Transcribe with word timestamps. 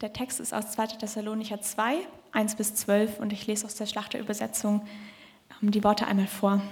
Der 0.00 0.14
Text 0.14 0.40
ist 0.40 0.54
aus 0.54 0.70
2. 0.70 0.86
Thessalonicher 0.98 1.60
2, 1.60 1.98
1 2.32 2.54
bis 2.54 2.74
12 2.74 3.18
und 3.18 3.34
ich 3.34 3.46
lese 3.46 3.66
aus 3.66 3.74
der 3.74 3.84
Schlachterübersetzung 3.84 4.80
ähm, 5.60 5.70
die 5.70 5.84
Worte 5.84 6.06
einmal 6.06 6.26
vor. 6.26 6.62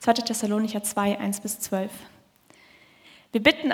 2. 0.00 0.14
Thessalonicher 0.14 0.82
2, 0.82 1.20
1 1.20 1.40
bis 1.40 1.60
12. 1.60 1.92
Wir 3.30 3.40
bitten 3.44 3.72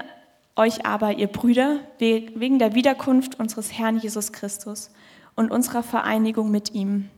euch 0.55 0.85
aber, 0.85 1.15
ihr 1.15 1.29
Brüder, 1.29 1.81
wegen 1.99 2.59
der 2.59 2.75
Wiederkunft 2.75 3.41
unseres 3.41 3.73
Herrn 3.73 4.01
Jesus 4.01 4.33
Christus 4.33 4.91
und 5.35 5.51
unserer 5.51 5.83
Vereinigung 5.83 6.51
mit 6.51 6.75
ihm. 6.75 7.09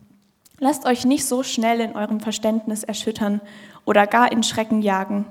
Lasst 0.61 0.87
euch 0.87 1.05
nicht 1.05 1.25
so 1.25 1.43
schnell 1.43 1.81
in 1.81 1.97
eurem 1.97 2.21
Verständnis 2.21 2.85
erschüttern 2.85 3.41
oder 3.85 4.07
gar 4.07 4.31
in 4.31 4.45
Schrecken 4.45 4.83
jagen, 4.83 5.27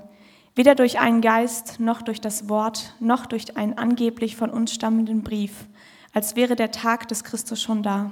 weder 0.54 0.76
durch 0.76 1.00
einen 1.00 1.22
Geist, 1.22 1.80
noch 1.80 2.02
durch 2.02 2.20
das 2.20 2.50
Wort, 2.50 2.94
noch 3.00 3.26
durch 3.26 3.56
einen 3.56 3.78
angeblich 3.78 4.36
von 4.36 4.50
uns 4.50 4.74
stammenden 4.74 5.24
Brief, 5.24 5.54
als 6.14 6.36
wäre 6.36 6.56
der 6.56 6.72
Tag 6.72 7.08
des 7.08 7.24
Christus 7.24 7.62
schon 7.62 7.84
da. 7.84 8.12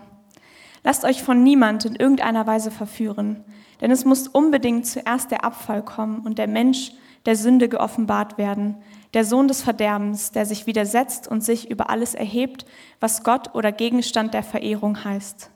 Lasst 0.84 1.04
euch 1.04 1.24
von 1.24 1.44
niemand 1.44 1.86
in 1.86 1.96
irgendeiner 1.96 2.48
Weise 2.48 2.72
verführen, 2.72 3.44
denn 3.82 3.92
es 3.92 4.06
muss 4.06 4.28
unbedingt 4.28 4.86
zuerst 4.86 5.32
der 5.32 5.44
Abfall 5.44 5.84
kommen 5.84 6.20
und 6.20 6.38
der 6.38 6.48
Mensch 6.48 6.92
der 7.26 7.36
Sünde 7.36 7.68
geoffenbart 7.68 8.38
werden, 8.38 8.78
der 9.14 9.26
Sohn 9.26 9.48
des 9.48 9.62
Verderbens, 9.62 10.32
der 10.32 10.46
sich 10.46 10.66
widersetzt 10.66 11.28
und 11.28 11.44
sich 11.44 11.70
über 11.70 11.90
alles 11.90 12.14
erhebt, 12.14 12.66
was 13.00 13.23
Gott 13.23 13.54
oder 13.54 13.72
Gegenstand 13.72 14.34
der 14.34 14.44
Verehrung 14.44 15.04
heißt, 15.04 15.50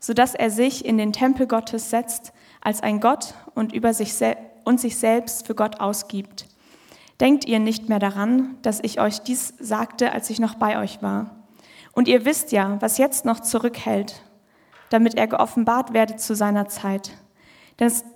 so 0.00 0.14
dass 0.14 0.34
er 0.34 0.50
sich 0.50 0.84
in 0.84 0.98
den 0.98 1.12
Tempel 1.12 1.46
Gottes 1.46 1.90
setzt 1.90 2.32
als 2.60 2.82
ein 2.82 3.00
Gott 3.00 3.34
und 3.54 3.72
über 3.72 3.94
sich 3.94 4.14
und 4.64 4.80
sich 4.80 4.96
selbst 4.96 5.46
für 5.46 5.54
Gott 5.54 5.80
ausgibt. 5.80 6.46
Denkt 7.20 7.44
ihr 7.44 7.60
nicht 7.60 7.88
mehr 7.88 7.98
daran, 7.98 8.56
dass 8.62 8.80
ich 8.82 9.00
euch 9.00 9.20
dies 9.20 9.54
sagte, 9.60 10.12
als 10.12 10.30
ich 10.30 10.40
noch 10.40 10.56
bei 10.56 10.80
euch 10.80 11.02
war? 11.02 11.41
Und 11.92 12.08
ihr 12.08 12.24
wisst 12.24 12.52
ja, 12.52 12.76
was 12.80 12.98
jetzt 12.98 13.24
noch 13.24 13.40
zurückhält, 13.40 14.22
damit 14.90 15.14
er 15.14 15.26
geoffenbart 15.26 15.92
werde 15.92 16.16
zu 16.16 16.34
seiner 16.34 16.68
Zeit. 16.68 17.12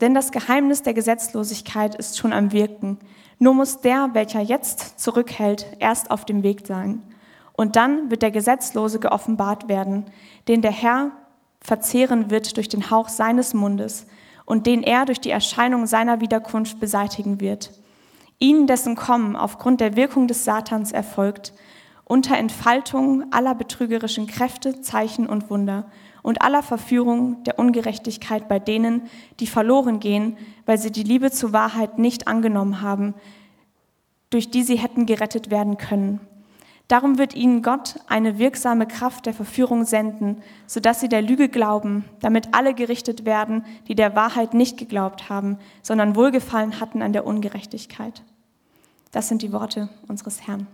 Denn 0.01 0.15
das 0.15 0.33
Geheimnis 0.33 0.83
der 0.83 0.95
Gesetzlosigkeit 0.95 1.95
ist 1.95 2.19
schon 2.19 2.33
am 2.33 2.53
Wirken. 2.53 2.99
Nur 3.39 3.55
muss 3.55 3.81
der, 3.81 4.11
welcher 4.13 4.41
jetzt 4.41 5.01
zurückhält, 5.01 5.67
erst 5.79 6.11
auf 6.11 6.25
dem 6.25 6.43
Weg 6.43 6.67
sein. 6.67 7.03
Und 7.53 7.77
dann 7.77 8.11
wird 8.11 8.23
der 8.23 8.31
Gesetzlose 8.31 9.01
geoffenbart 9.01 9.69
werden, 9.69 10.07
den 10.47 10.63
der 10.63 10.71
Herr 10.71 11.11
verzehren 11.61 12.31
wird 12.31 12.57
durch 12.57 12.69
den 12.69 12.91
Hauch 12.91 13.09
seines 13.09 13.55
Mundes 13.55 14.07
und 14.45 14.67
den 14.67 14.83
er 14.83 15.05
durch 15.05 15.21
die 15.21 15.31
Erscheinung 15.31 15.87
seiner 15.87 16.21
Wiederkunft 16.21 16.79
beseitigen 16.79 17.41
wird. 17.41 17.73
Ihn, 18.39 18.67
dessen 18.67 18.95
Kommen 18.95 19.37
aufgrund 19.37 19.81
der 19.81 19.97
Wirkung 19.97 20.29
des 20.29 20.45
Satans 20.45 20.93
erfolgt, 20.93 21.55
unter 22.09 22.39
Entfaltung 22.39 23.33
aller 23.33 23.55
betrügerischen 23.55 24.29
Kräfte, 24.29 24.81
Zeichen 24.81 25.27
und 25.27 25.51
Wunder 25.51 25.91
und 26.23 26.41
aller 26.41 26.63
Verführung 26.63 27.43
der 27.43 27.59
Ungerechtigkeit 27.59 28.49
bei 28.49 28.61
denen, 28.61 29.03
die 29.41 29.49
verloren 29.49 29.99
gehen, 29.99 30.39
weil 30.67 30.79
sie 30.79 30.93
die 30.93 31.03
Liebe 31.03 31.33
zur 31.33 31.53
Wahrheit 31.53 31.99
nicht 31.99 32.29
angenommen 32.29 32.81
haben, 32.81 33.15
durch 34.31 34.51
die 34.51 34.63
sie 34.63 34.77
hätten 34.77 35.07
gerettet 35.07 35.51
werden 35.51 35.79
können. 35.79 36.21
Darum 36.87 37.19
wird 37.19 37.35
ihnen 37.35 37.63
Gott 37.63 37.99
eine 38.07 38.39
wirksame 38.39 38.87
Kraft 38.87 39.27
der 39.27 39.35
Verführung 39.35 39.85
senden, 39.85 40.43
sodass 40.69 41.01
sie 41.01 41.09
der 41.09 41.23
Lüge 41.23 41.49
glauben, 41.49 42.05
damit 42.21 42.55
alle 42.55 42.75
gerichtet 42.75 43.25
werden, 43.25 43.65
die 43.89 43.97
der 43.97 44.15
Wahrheit 44.15 44.55
nicht 44.55 44.77
geglaubt 44.77 45.29
haben, 45.29 45.59
sondern 45.83 46.15
Wohlgefallen 46.15 46.79
hatten 46.79 47.03
an 47.03 47.13
der 47.13 47.27
Ungerechtigkeit. 47.27 48.23
Das 49.11 49.27
sind 49.27 49.43
die 49.43 49.53
Worte 49.53 49.89
unseres 50.07 50.47
Herrn. 50.47 50.69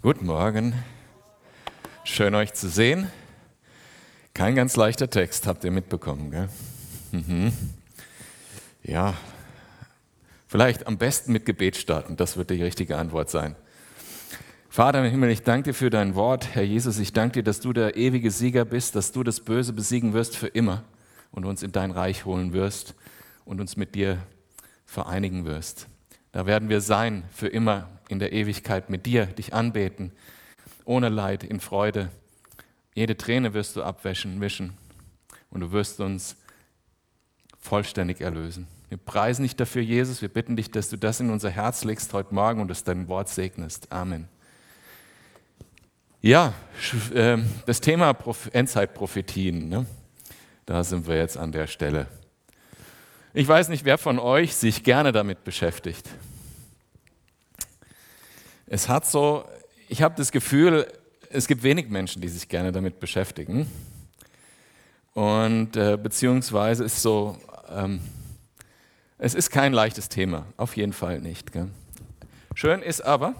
Guten 0.00 0.26
Morgen. 0.26 0.74
Schön 2.04 2.32
euch 2.36 2.54
zu 2.54 2.68
sehen. 2.68 3.10
Kein 4.32 4.54
ganz 4.54 4.76
leichter 4.76 5.10
Text, 5.10 5.48
habt 5.48 5.64
ihr 5.64 5.72
mitbekommen, 5.72 6.30
gell? 6.30 6.48
Mhm. 7.10 7.52
Ja, 8.84 9.14
vielleicht 10.46 10.86
am 10.86 10.98
besten 10.98 11.32
mit 11.32 11.46
Gebet 11.46 11.76
starten, 11.76 12.14
das 12.14 12.36
wird 12.36 12.50
die 12.50 12.62
richtige 12.62 12.96
Antwort 12.96 13.28
sein. 13.28 13.56
Vater 14.68 15.04
im 15.04 15.10
Himmel, 15.10 15.30
ich 15.30 15.42
danke 15.42 15.70
dir 15.70 15.74
für 15.74 15.90
dein 15.90 16.14
Wort. 16.14 16.54
Herr 16.54 16.62
Jesus, 16.62 17.00
ich 17.00 17.12
danke 17.12 17.40
dir, 17.40 17.42
dass 17.42 17.58
du 17.58 17.72
der 17.72 17.96
ewige 17.96 18.30
Sieger 18.30 18.64
bist, 18.64 18.94
dass 18.94 19.10
du 19.10 19.24
das 19.24 19.40
Böse 19.40 19.72
besiegen 19.72 20.14
wirst 20.14 20.36
für 20.36 20.46
immer 20.46 20.84
und 21.32 21.44
uns 21.44 21.64
in 21.64 21.72
dein 21.72 21.90
Reich 21.90 22.24
holen 22.24 22.52
wirst 22.52 22.94
und 23.44 23.60
uns 23.60 23.76
mit 23.76 23.96
dir 23.96 24.18
vereinigen 24.86 25.44
wirst. 25.44 25.88
Da 26.30 26.46
werden 26.46 26.68
wir 26.68 26.80
sein 26.80 27.24
für 27.32 27.48
immer 27.48 27.88
in 28.08 28.18
der 28.18 28.32
Ewigkeit 28.32 28.90
mit 28.90 29.06
dir, 29.06 29.26
dich 29.26 29.54
anbeten, 29.54 30.12
ohne 30.84 31.08
Leid, 31.08 31.44
in 31.44 31.60
Freude. 31.60 32.10
Jede 32.94 33.16
Träne 33.16 33.54
wirst 33.54 33.76
du 33.76 33.82
abwäschen, 33.82 34.38
mischen 34.38 34.72
und 35.50 35.60
du 35.60 35.72
wirst 35.72 36.00
uns 36.00 36.36
vollständig 37.60 38.20
erlösen. 38.20 38.66
Wir 38.88 38.98
preisen 38.98 39.42
dich 39.42 39.54
dafür, 39.54 39.82
Jesus. 39.82 40.22
Wir 40.22 40.28
bitten 40.28 40.56
dich, 40.56 40.70
dass 40.70 40.88
du 40.88 40.96
das 40.96 41.20
in 41.20 41.30
unser 41.30 41.50
Herz 41.50 41.84
legst 41.84 42.12
heute 42.14 42.34
Morgen 42.34 42.60
und 42.60 42.68
dass 42.68 42.84
dein 42.84 43.08
Wort 43.08 43.28
segnest. 43.28 43.92
Amen. 43.92 44.28
Ja, 46.20 46.54
ähm, 47.14 47.48
das 47.66 47.80
Thema 47.80 48.16
Endzeitprophetien, 48.52 49.68
ne? 49.68 49.86
da 50.66 50.82
sind 50.82 51.06
wir 51.06 51.16
jetzt 51.16 51.36
an 51.36 51.52
der 51.52 51.66
Stelle. 51.66 52.08
Ich 53.34 53.46
weiß 53.46 53.68
nicht, 53.68 53.84
wer 53.84 53.98
von 53.98 54.18
euch 54.18 54.56
sich 54.56 54.82
gerne 54.82 55.12
damit 55.12 55.44
beschäftigt. 55.44 56.08
Es 58.70 58.88
hat 58.88 59.06
so, 59.06 59.44
ich 59.88 60.02
habe 60.02 60.14
das 60.16 60.30
Gefühl, 60.30 60.86
es 61.30 61.46
gibt 61.46 61.62
wenig 61.62 61.88
Menschen, 61.88 62.20
die 62.20 62.28
sich 62.28 62.48
gerne 62.48 62.70
damit 62.70 63.00
beschäftigen. 63.00 63.66
Und 65.14 65.74
äh, 65.76 65.96
beziehungsweise 65.96 66.84
ist 66.84 67.00
so, 67.00 67.38
ähm, 67.70 68.00
es 69.16 69.34
ist 69.34 69.50
kein 69.50 69.72
leichtes 69.72 70.10
Thema, 70.10 70.44
auf 70.58 70.76
jeden 70.76 70.92
Fall 70.92 71.18
nicht. 71.20 71.50
Gell? 71.52 71.68
Schön 72.54 72.82
ist 72.82 73.00
aber, 73.00 73.34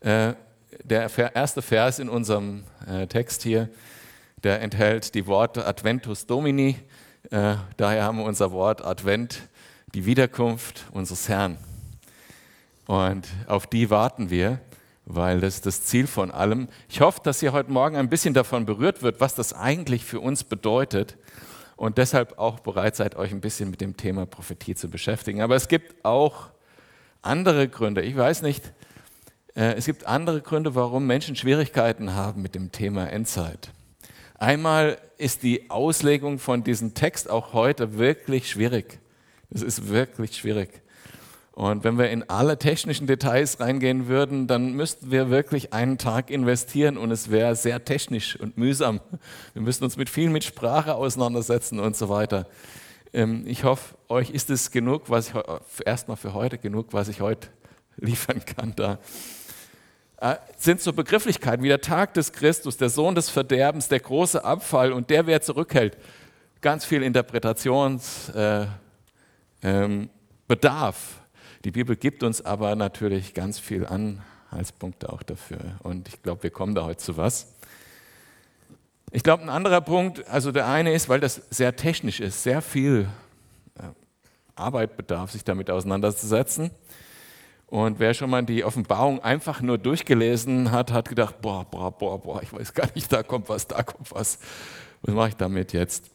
äh, 0.00 0.34
der 0.82 1.36
erste 1.36 1.62
Vers 1.62 2.00
in 2.00 2.08
unserem 2.08 2.64
äh, 2.86 3.06
Text 3.06 3.44
hier, 3.44 3.68
der 4.42 4.60
enthält 4.60 5.14
die 5.14 5.26
Worte 5.28 5.66
Adventus 5.66 6.26
Domini. 6.26 6.76
Äh, 7.30 7.54
daher 7.76 8.02
haben 8.02 8.18
wir 8.18 8.24
unser 8.24 8.50
Wort 8.50 8.84
Advent, 8.84 9.42
die 9.94 10.04
Wiederkunft 10.04 10.86
unseres 10.90 11.28
Herrn. 11.28 11.58
Und 12.88 13.28
auf 13.46 13.66
die 13.66 13.90
warten 13.90 14.30
wir, 14.30 14.60
weil 15.04 15.40
das 15.40 15.56
ist 15.56 15.66
das 15.66 15.84
Ziel 15.84 16.06
von 16.06 16.30
allem. 16.30 16.68
Ich 16.88 17.02
hoffe, 17.02 17.20
dass 17.22 17.42
ihr 17.42 17.52
heute 17.52 17.70
Morgen 17.70 17.96
ein 17.96 18.08
bisschen 18.08 18.32
davon 18.32 18.64
berührt 18.64 19.02
wird, 19.02 19.20
was 19.20 19.34
das 19.34 19.52
eigentlich 19.52 20.06
für 20.06 20.20
uns 20.20 20.42
bedeutet 20.42 21.18
und 21.76 21.98
deshalb 21.98 22.38
auch 22.38 22.60
bereit 22.60 22.96
seid, 22.96 23.14
euch 23.14 23.30
ein 23.30 23.42
bisschen 23.42 23.68
mit 23.68 23.82
dem 23.82 23.98
Thema 23.98 24.24
Prophetie 24.24 24.74
zu 24.74 24.88
beschäftigen. 24.88 25.42
Aber 25.42 25.54
es 25.54 25.68
gibt 25.68 26.02
auch 26.02 26.48
andere 27.20 27.68
Gründe. 27.68 28.00
Ich 28.00 28.16
weiß 28.16 28.40
nicht, 28.40 28.72
äh, 29.54 29.74
es 29.74 29.84
gibt 29.84 30.06
andere 30.06 30.40
Gründe, 30.40 30.74
warum 30.74 31.06
Menschen 31.06 31.36
Schwierigkeiten 31.36 32.14
haben 32.14 32.40
mit 32.40 32.54
dem 32.54 32.72
Thema 32.72 33.12
Endzeit. 33.12 33.70
Einmal 34.38 34.96
ist 35.18 35.42
die 35.42 35.68
Auslegung 35.68 36.38
von 36.38 36.64
diesem 36.64 36.94
Text 36.94 37.28
auch 37.28 37.52
heute 37.52 37.98
wirklich 37.98 38.48
schwierig. 38.48 38.98
Es 39.50 39.60
ist 39.60 39.88
wirklich 39.88 40.38
schwierig. 40.38 40.80
Und 41.58 41.82
wenn 41.82 41.98
wir 41.98 42.08
in 42.10 42.22
alle 42.30 42.56
technischen 42.56 43.08
Details 43.08 43.58
reingehen 43.58 44.06
würden, 44.06 44.46
dann 44.46 44.74
müssten 44.74 45.10
wir 45.10 45.28
wirklich 45.28 45.72
einen 45.72 45.98
Tag 45.98 46.30
investieren 46.30 46.96
und 46.96 47.10
es 47.10 47.32
wäre 47.32 47.56
sehr 47.56 47.84
technisch 47.84 48.38
und 48.38 48.56
mühsam. 48.56 49.00
Wir 49.54 49.62
müssten 49.62 49.82
uns 49.82 49.96
mit 49.96 50.08
viel 50.08 50.30
mit 50.30 50.44
Sprache 50.44 50.94
auseinandersetzen 50.94 51.80
und 51.80 51.96
so 51.96 52.08
weiter. 52.08 52.46
Ähm, 53.12 53.42
ich 53.44 53.64
hoffe, 53.64 53.96
euch 54.06 54.30
ist 54.30 54.50
es 54.50 54.70
genug, 54.70 55.10
was 55.10 55.30
ich 55.30 55.34
erstmal 55.84 56.16
für 56.16 56.32
heute 56.32 56.58
genug, 56.58 56.92
was 56.92 57.08
ich 57.08 57.20
heute 57.20 57.48
liefern 57.96 58.40
kann 58.44 58.74
da. 58.76 59.00
Äh, 60.20 60.36
sind 60.58 60.80
so 60.80 60.92
Begrifflichkeiten 60.92 61.64
wie 61.64 61.68
der 61.68 61.80
Tag 61.80 62.14
des 62.14 62.30
Christus, 62.30 62.76
der 62.76 62.88
Sohn 62.88 63.16
des 63.16 63.30
Verderbens, 63.30 63.88
der 63.88 63.98
große 63.98 64.44
Abfall 64.44 64.92
und 64.92 65.10
der, 65.10 65.26
wer 65.26 65.42
zurückhält. 65.42 65.96
Ganz 66.60 66.84
viel 66.84 67.02
Interpretationsbedarf. 67.02 68.76
Äh, 69.64 69.68
ähm, 69.68 70.08
die 71.64 71.70
Bibel 71.70 71.96
gibt 71.96 72.22
uns 72.22 72.44
aber 72.44 72.76
natürlich 72.76 73.34
ganz 73.34 73.58
viel 73.58 73.86
Anhaltspunkte 73.86 75.12
auch 75.12 75.22
dafür. 75.22 75.58
Und 75.82 76.08
ich 76.08 76.22
glaube, 76.22 76.44
wir 76.44 76.50
kommen 76.50 76.74
da 76.74 76.84
heute 76.84 76.98
zu 76.98 77.16
was. 77.16 77.54
Ich 79.10 79.22
glaube, 79.22 79.42
ein 79.42 79.48
anderer 79.48 79.80
Punkt, 79.80 80.28
also 80.28 80.52
der 80.52 80.66
eine 80.66 80.92
ist, 80.92 81.08
weil 81.08 81.20
das 81.20 81.42
sehr 81.50 81.74
technisch 81.76 82.20
ist, 82.20 82.42
sehr 82.42 82.60
viel 82.60 83.08
äh, 83.78 83.82
Arbeit 84.54 84.96
bedarf, 84.96 85.32
sich 85.32 85.44
damit 85.44 85.70
auseinanderzusetzen. 85.70 86.70
Und 87.66 87.98
wer 87.98 88.14
schon 88.14 88.30
mal 88.30 88.42
die 88.44 88.64
Offenbarung 88.64 89.22
einfach 89.22 89.60
nur 89.60 89.78
durchgelesen 89.78 90.70
hat, 90.70 90.92
hat 90.92 91.08
gedacht, 91.08 91.40
boah, 91.40 91.64
boah, 91.64 91.90
boah, 91.90 92.20
boah, 92.20 92.42
ich 92.42 92.52
weiß 92.52 92.72
gar 92.72 92.88
nicht, 92.94 93.12
da 93.12 93.22
kommt 93.22 93.48
was, 93.48 93.66
da 93.66 93.82
kommt 93.82 94.10
was. 94.12 94.38
Was 95.02 95.14
mache 95.14 95.28
ich 95.28 95.36
damit 95.36 95.72
jetzt? 95.72 96.10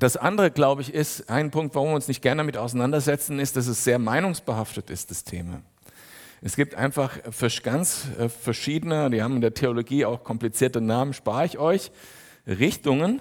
Das 0.00 0.16
andere, 0.16 0.50
glaube 0.50 0.80
ich, 0.80 0.94
ist 0.94 1.28
ein 1.28 1.50
Punkt, 1.50 1.74
warum 1.74 1.90
wir 1.90 1.94
uns 1.94 2.08
nicht 2.08 2.22
gerne 2.22 2.38
damit 2.38 2.56
auseinandersetzen, 2.56 3.38
ist, 3.38 3.58
dass 3.58 3.66
es 3.66 3.84
sehr 3.84 3.98
meinungsbehaftet 3.98 4.88
ist, 4.88 5.10
das 5.10 5.24
Thema. 5.24 5.60
Es 6.40 6.56
gibt 6.56 6.74
einfach 6.74 7.18
ganz 7.62 8.06
äh, 8.18 8.30
verschiedene, 8.30 9.10
die 9.10 9.22
haben 9.22 9.34
in 9.34 9.42
der 9.42 9.52
Theologie 9.52 10.06
auch 10.06 10.24
komplizierte 10.24 10.80
Namen, 10.80 11.12
spare 11.12 11.44
ich 11.44 11.58
euch, 11.58 11.92
Richtungen, 12.46 13.20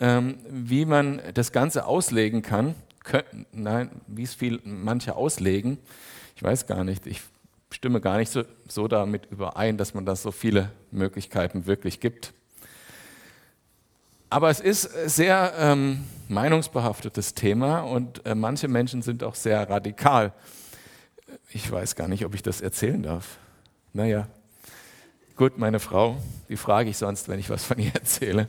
ähm, 0.00 0.38
wie 0.50 0.84
man 0.84 1.22
das 1.32 1.52
Ganze 1.52 1.86
auslegen 1.86 2.42
kann. 2.42 2.74
Nein, 3.52 3.90
wie 4.08 4.24
es 4.24 4.34
viel 4.34 4.60
manche 4.64 5.14
auslegen, 5.14 5.78
ich 6.34 6.42
weiß 6.42 6.66
gar 6.66 6.82
nicht. 6.82 7.06
Ich 7.06 7.22
stimme 7.70 8.00
gar 8.00 8.16
nicht 8.16 8.32
so, 8.32 8.42
so 8.66 8.88
damit 8.88 9.26
überein, 9.26 9.76
dass 9.76 9.94
man 9.94 10.04
das 10.04 10.22
so 10.22 10.32
viele 10.32 10.72
Möglichkeiten 10.90 11.66
wirklich 11.66 12.00
gibt. 12.00 12.34
Aber 14.34 14.50
es 14.50 14.58
ist 14.58 14.90
sehr 15.06 15.54
ähm, 15.56 16.06
meinungsbehaftetes 16.26 17.34
Thema 17.34 17.82
und 17.82 18.26
äh, 18.26 18.34
manche 18.34 18.66
Menschen 18.66 19.00
sind 19.00 19.22
auch 19.22 19.36
sehr 19.36 19.70
radikal. 19.70 20.32
Ich 21.50 21.70
weiß 21.70 21.94
gar 21.94 22.08
nicht, 22.08 22.24
ob 22.24 22.34
ich 22.34 22.42
das 22.42 22.60
erzählen 22.60 23.00
darf. 23.00 23.38
Naja, 23.92 24.26
gut, 25.36 25.56
meine 25.56 25.78
Frau, 25.78 26.16
die 26.48 26.56
frage 26.56 26.90
ich 26.90 26.96
sonst, 26.96 27.28
wenn 27.28 27.38
ich 27.38 27.48
was 27.48 27.62
von 27.62 27.78
ihr 27.78 27.92
erzähle. 27.94 28.48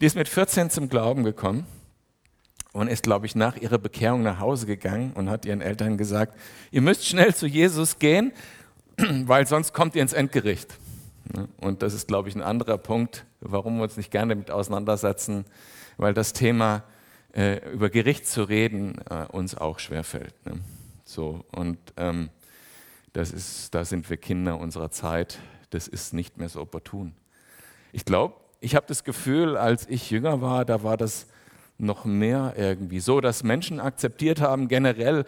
Die 0.00 0.06
ist 0.06 0.14
mit 0.14 0.28
14 0.28 0.70
zum 0.70 0.88
Glauben 0.88 1.24
gekommen 1.24 1.66
und 2.72 2.86
ist, 2.86 3.02
glaube 3.02 3.26
ich, 3.26 3.34
nach 3.34 3.56
ihrer 3.56 3.78
Bekehrung 3.78 4.22
nach 4.22 4.38
Hause 4.38 4.66
gegangen 4.66 5.12
und 5.14 5.28
hat 5.28 5.44
ihren 5.44 5.60
Eltern 5.60 5.98
gesagt, 5.98 6.38
ihr 6.70 6.82
müsst 6.82 7.04
schnell 7.04 7.34
zu 7.34 7.48
Jesus 7.48 7.98
gehen, 7.98 8.30
weil 9.24 9.44
sonst 9.48 9.72
kommt 9.72 9.96
ihr 9.96 10.02
ins 10.02 10.12
Endgericht. 10.12 10.68
Und 11.60 11.82
das 11.82 11.94
ist, 11.94 12.08
glaube 12.08 12.28
ich, 12.28 12.34
ein 12.34 12.42
anderer 12.42 12.78
Punkt, 12.78 13.24
warum 13.40 13.76
wir 13.76 13.84
uns 13.84 13.96
nicht 13.96 14.10
gerne 14.10 14.34
damit 14.34 14.50
auseinandersetzen, 14.50 15.44
weil 15.96 16.14
das 16.14 16.32
Thema 16.32 16.82
äh, 17.32 17.70
über 17.70 17.90
Gericht 17.90 18.26
zu 18.26 18.42
reden 18.42 19.00
äh, 19.10 19.26
uns 19.26 19.54
auch 19.54 19.78
schwerfällt. 19.78 20.34
Ne? 20.46 20.60
So, 21.04 21.44
und 21.52 21.78
ähm, 21.96 22.30
das 23.12 23.32
ist, 23.32 23.74
da 23.74 23.84
sind 23.84 24.08
wir 24.10 24.16
Kinder 24.16 24.58
unserer 24.58 24.90
Zeit, 24.90 25.38
das 25.70 25.88
ist 25.88 26.14
nicht 26.14 26.38
mehr 26.38 26.48
so 26.48 26.60
opportun. 26.60 27.14
Ich 27.92 28.04
glaube, 28.04 28.34
ich 28.60 28.74
habe 28.74 28.86
das 28.86 29.04
Gefühl, 29.04 29.56
als 29.56 29.88
ich 29.88 30.10
jünger 30.10 30.40
war, 30.40 30.64
da 30.64 30.82
war 30.82 30.96
das 30.96 31.26
noch 31.78 32.04
mehr 32.04 32.54
irgendwie 32.56 33.00
so, 33.00 33.20
dass 33.20 33.42
Menschen 33.42 33.80
akzeptiert 33.80 34.40
haben, 34.40 34.68
generell, 34.68 35.24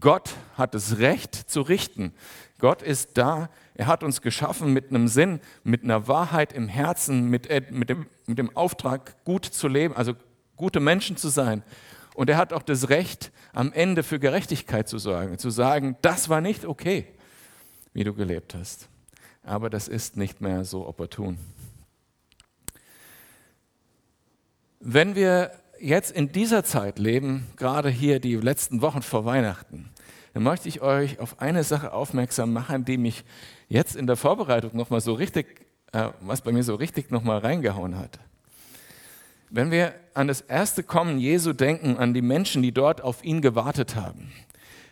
Gott 0.00 0.36
hat 0.56 0.74
das 0.74 0.98
Recht 0.98 1.34
zu 1.34 1.60
richten. 1.60 2.14
Gott 2.58 2.82
ist 2.82 3.18
da, 3.18 3.50
er 3.78 3.86
hat 3.86 4.02
uns 4.02 4.20
geschaffen 4.22 4.72
mit 4.72 4.90
einem 4.90 5.06
Sinn, 5.06 5.40
mit 5.62 5.84
einer 5.84 6.08
Wahrheit 6.08 6.52
im 6.52 6.66
Herzen, 6.66 7.30
mit, 7.30 7.46
äh, 7.46 7.62
mit, 7.70 7.88
dem, 7.88 8.06
mit 8.26 8.36
dem 8.36 8.54
Auftrag, 8.56 9.24
gut 9.24 9.44
zu 9.44 9.68
leben, 9.68 9.94
also 9.96 10.14
gute 10.56 10.80
Menschen 10.80 11.16
zu 11.16 11.28
sein. 11.28 11.62
Und 12.16 12.28
er 12.28 12.38
hat 12.38 12.52
auch 12.52 12.64
das 12.64 12.88
Recht, 12.88 13.30
am 13.52 13.72
Ende 13.72 14.02
für 14.02 14.18
Gerechtigkeit 14.18 14.88
zu 14.88 14.98
sorgen, 14.98 15.38
zu 15.38 15.50
sagen, 15.50 15.96
das 16.02 16.28
war 16.28 16.40
nicht 16.40 16.64
okay, 16.64 17.06
wie 17.92 18.02
du 18.02 18.14
gelebt 18.14 18.56
hast. 18.56 18.88
Aber 19.44 19.70
das 19.70 19.86
ist 19.86 20.16
nicht 20.16 20.40
mehr 20.40 20.64
so 20.64 20.84
opportun. 20.84 21.38
Wenn 24.80 25.14
wir 25.14 25.52
jetzt 25.78 26.10
in 26.10 26.32
dieser 26.32 26.64
Zeit 26.64 26.98
leben, 26.98 27.46
gerade 27.56 27.90
hier 27.90 28.18
die 28.18 28.34
letzten 28.34 28.82
Wochen 28.82 29.02
vor 29.02 29.24
Weihnachten, 29.24 29.90
dann 30.34 30.42
möchte 30.42 30.68
ich 30.68 30.82
euch 30.82 31.20
auf 31.20 31.40
eine 31.40 31.62
Sache 31.62 31.92
aufmerksam 31.92 32.52
machen, 32.52 32.84
die 32.84 32.98
mich 32.98 33.24
jetzt 33.68 33.96
in 33.96 34.06
der 34.06 34.16
Vorbereitung 34.16 34.76
nochmal 34.76 35.00
so 35.00 35.12
richtig, 35.12 35.66
äh, 35.92 36.10
was 36.20 36.40
bei 36.42 36.52
mir 36.52 36.62
so 36.62 36.74
richtig 36.74 37.10
nochmal 37.10 37.38
reingehauen 37.38 37.98
hat. 37.98 38.18
Wenn 39.50 39.70
wir 39.70 39.94
an 40.14 40.28
das 40.28 40.42
erste 40.42 40.82
Kommen 40.82 41.18
Jesu 41.18 41.52
denken, 41.52 41.96
an 41.96 42.12
die 42.12 42.22
Menschen, 42.22 42.62
die 42.62 42.72
dort 42.72 43.00
auf 43.00 43.24
ihn 43.24 43.40
gewartet 43.40 43.96
haben, 43.96 44.30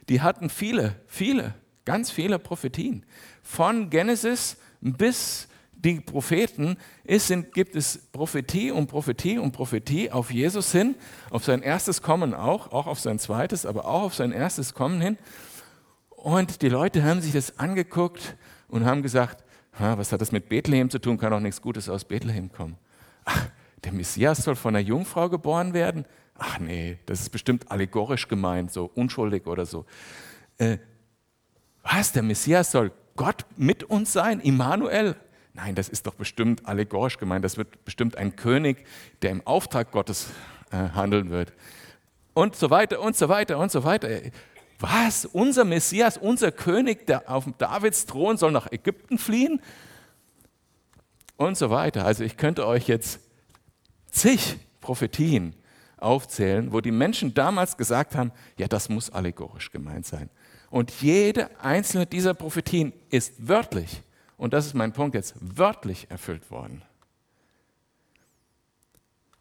die 0.08 0.22
hatten 0.22 0.48
viele, 0.48 0.94
viele, 1.06 1.54
ganz 1.84 2.10
viele 2.10 2.38
Prophetien. 2.38 3.04
Von 3.42 3.90
Genesis 3.90 4.56
bis 4.80 5.48
die 5.72 6.00
Propheten 6.00 6.76
ist, 7.04 7.28
sind, 7.28 7.52
gibt 7.52 7.76
es 7.76 7.98
Prophetie 8.12 8.70
und 8.70 8.86
Prophetie 8.86 9.38
und 9.38 9.52
Prophetie 9.52 10.10
auf 10.10 10.30
Jesus 10.30 10.72
hin, 10.72 10.94
auf 11.30 11.44
sein 11.44 11.62
erstes 11.62 12.02
Kommen 12.02 12.34
auch, 12.34 12.72
auch 12.72 12.86
auf 12.86 12.98
sein 12.98 13.18
zweites, 13.18 13.66
aber 13.66 13.84
auch 13.84 14.02
auf 14.02 14.14
sein 14.14 14.32
erstes 14.32 14.74
Kommen 14.74 15.00
hin. 15.00 15.18
Und 16.10 16.62
die 16.62 16.68
Leute 16.68 17.04
haben 17.04 17.20
sich 17.20 17.32
das 17.32 17.58
angeguckt 17.58 18.36
und 18.68 18.84
haben 18.84 19.02
gesagt, 19.02 19.44
was 19.78 20.12
hat 20.12 20.20
das 20.20 20.32
mit 20.32 20.48
Bethlehem 20.48 20.88
zu 20.90 20.98
tun? 20.98 21.18
Kann 21.18 21.32
auch 21.32 21.40
nichts 21.40 21.60
Gutes 21.60 21.88
aus 21.88 22.04
Bethlehem 22.04 22.50
kommen. 22.50 22.76
Ach, 23.24 23.48
der 23.84 23.92
Messias 23.92 24.38
soll 24.38 24.56
von 24.56 24.74
einer 24.74 24.86
Jungfrau 24.86 25.28
geboren 25.28 25.74
werden? 25.74 26.06
Ach 26.38 26.58
nee, 26.58 26.98
das 27.06 27.20
ist 27.20 27.30
bestimmt 27.30 27.70
allegorisch 27.70 28.28
gemeint, 28.28 28.72
so 28.72 28.90
unschuldig 28.94 29.46
oder 29.46 29.66
so. 29.66 29.84
Äh, 30.58 30.78
was, 31.82 32.12
der 32.12 32.22
Messias 32.22 32.70
soll 32.70 32.92
Gott 33.16 33.46
mit 33.56 33.84
uns 33.84 34.12
sein? 34.12 34.40
Immanuel? 34.40 35.16
Nein, 35.54 35.74
das 35.74 35.88
ist 35.88 36.06
doch 36.06 36.14
bestimmt 36.14 36.66
allegorisch 36.66 37.18
gemeint. 37.18 37.44
Das 37.44 37.56
wird 37.56 37.84
bestimmt 37.84 38.16
ein 38.16 38.36
König, 38.36 38.84
der 39.22 39.30
im 39.30 39.46
Auftrag 39.46 39.90
Gottes 39.90 40.28
äh, 40.70 40.76
handeln 40.76 41.30
wird. 41.30 41.52
Und 42.34 42.56
so 42.56 42.68
weiter 42.68 43.00
und 43.00 43.16
so 43.16 43.28
weiter 43.28 43.58
und 43.58 43.70
so 43.70 43.82
weiter. 43.84 44.08
Was? 44.78 45.24
Unser 45.24 45.64
Messias, 45.64 46.18
unser 46.18 46.52
König, 46.52 47.06
der 47.06 47.30
auf 47.30 47.44
Davids 47.58 48.06
Thron 48.06 48.36
soll 48.36 48.52
nach 48.52 48.70
Ägypten 48.70 49.18
fliehen? 49.18 49.60
Und 51.36 51.56
so 51.56 51.70
weiter. 51.70 52.04
Also 52.04 52.24
ich 52.24 52.36
könnte 52.36 52.66
euch 52.66 52.88
jetzt 52.88 53.20
zig 54.10 54.58
Prophetien 54.80 55.54
aufzählen, 55.98 56.72
wo 56.72 56.80
die 56.80 56.90
Menschen 56.90 57.34
damals 57.34 57.76
gesagt 57.76 58.14
haben, 58.14 58.32
ja, 58.58 58.68
das 58.68 58.88
muss 58.88 59.10
allegorisch 59.10 59.70
gemeint 59.70 60.06
sein. 60.06 60.30
Und 60.70 60.90
jede 61.00 61.48
einzelne 61.60 62.06
dieser 62.06 62.34
Prophetien 62.34 62.92
ist 63.10 63.48
wörtlich 63.48 64.02
und 64.36 64.52
das 64.52 64.66
ist 64.66 64.74
mein 64.74 64.92
Punkt 64.92 65.14
jetzt, 65.14 65.34
wörtlich 65.40 66.10
erfüllt 66.10 66.50
worden. 66.50 66.82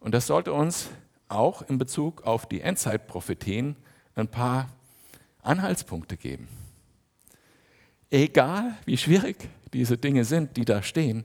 Und 0.00 0.12
das 0.12 0.26
sollte 0.26 0.52
uns 0.52 0.88
auch 1.28 1.62
in 1.62 1.78
Bezug 1.78 2.22
auf 2.24 2.46
die 2.46 2.60
Endzeitprophetien 2.60 3.76
ein 4.14 4.28
paar 4.28 4.68
Anhaltspunkte 5.46 6.16
geben. 6.16 6.48
Egal 8.10 8.76
wie 8.84 8.96
schwierig 8.96 9.36
diese 9.72 9.98
Dinge 9.98 10.24
sind, 10.24 10.56
die 10.56 10.64
da 10.64 10.82
stehen, 10.82 11.24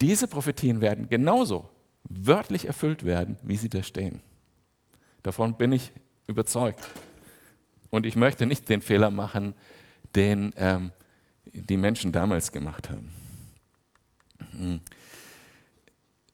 diese 0.00 0.28
Prophetien 0.28 0.80
werden 0.80 1.08
genauso 1.08 1.68
wörtlich 2.04 2.66
erfüllt 2.66 3.04
werden, 3.04 3.36
wie 3.42 3.56
sie 3.56 3.68
da 3.68 3.82
stehen. 3.82 4.20
Davon 5.22 5.56
bin 5.56 5.72
ich 5.72 5.92
überzeugt. 6.26 6.88
Und 7.90 8.06
ich 8.06 8.16
möchte 8.16 8.46
nicht 8.46 8.68
den 8.68 8.82
Fehler 8.82 9.10
machen, 9.10 9.54
den 10.14 10.52
ähm, 10.56 10.92
die 11.52 11.76
Menschen 11.76 12.12
damals 12.12 12.52
gemacht 12.52 12.88
haben. 12.88 13.12
Hm. 14.52 14.80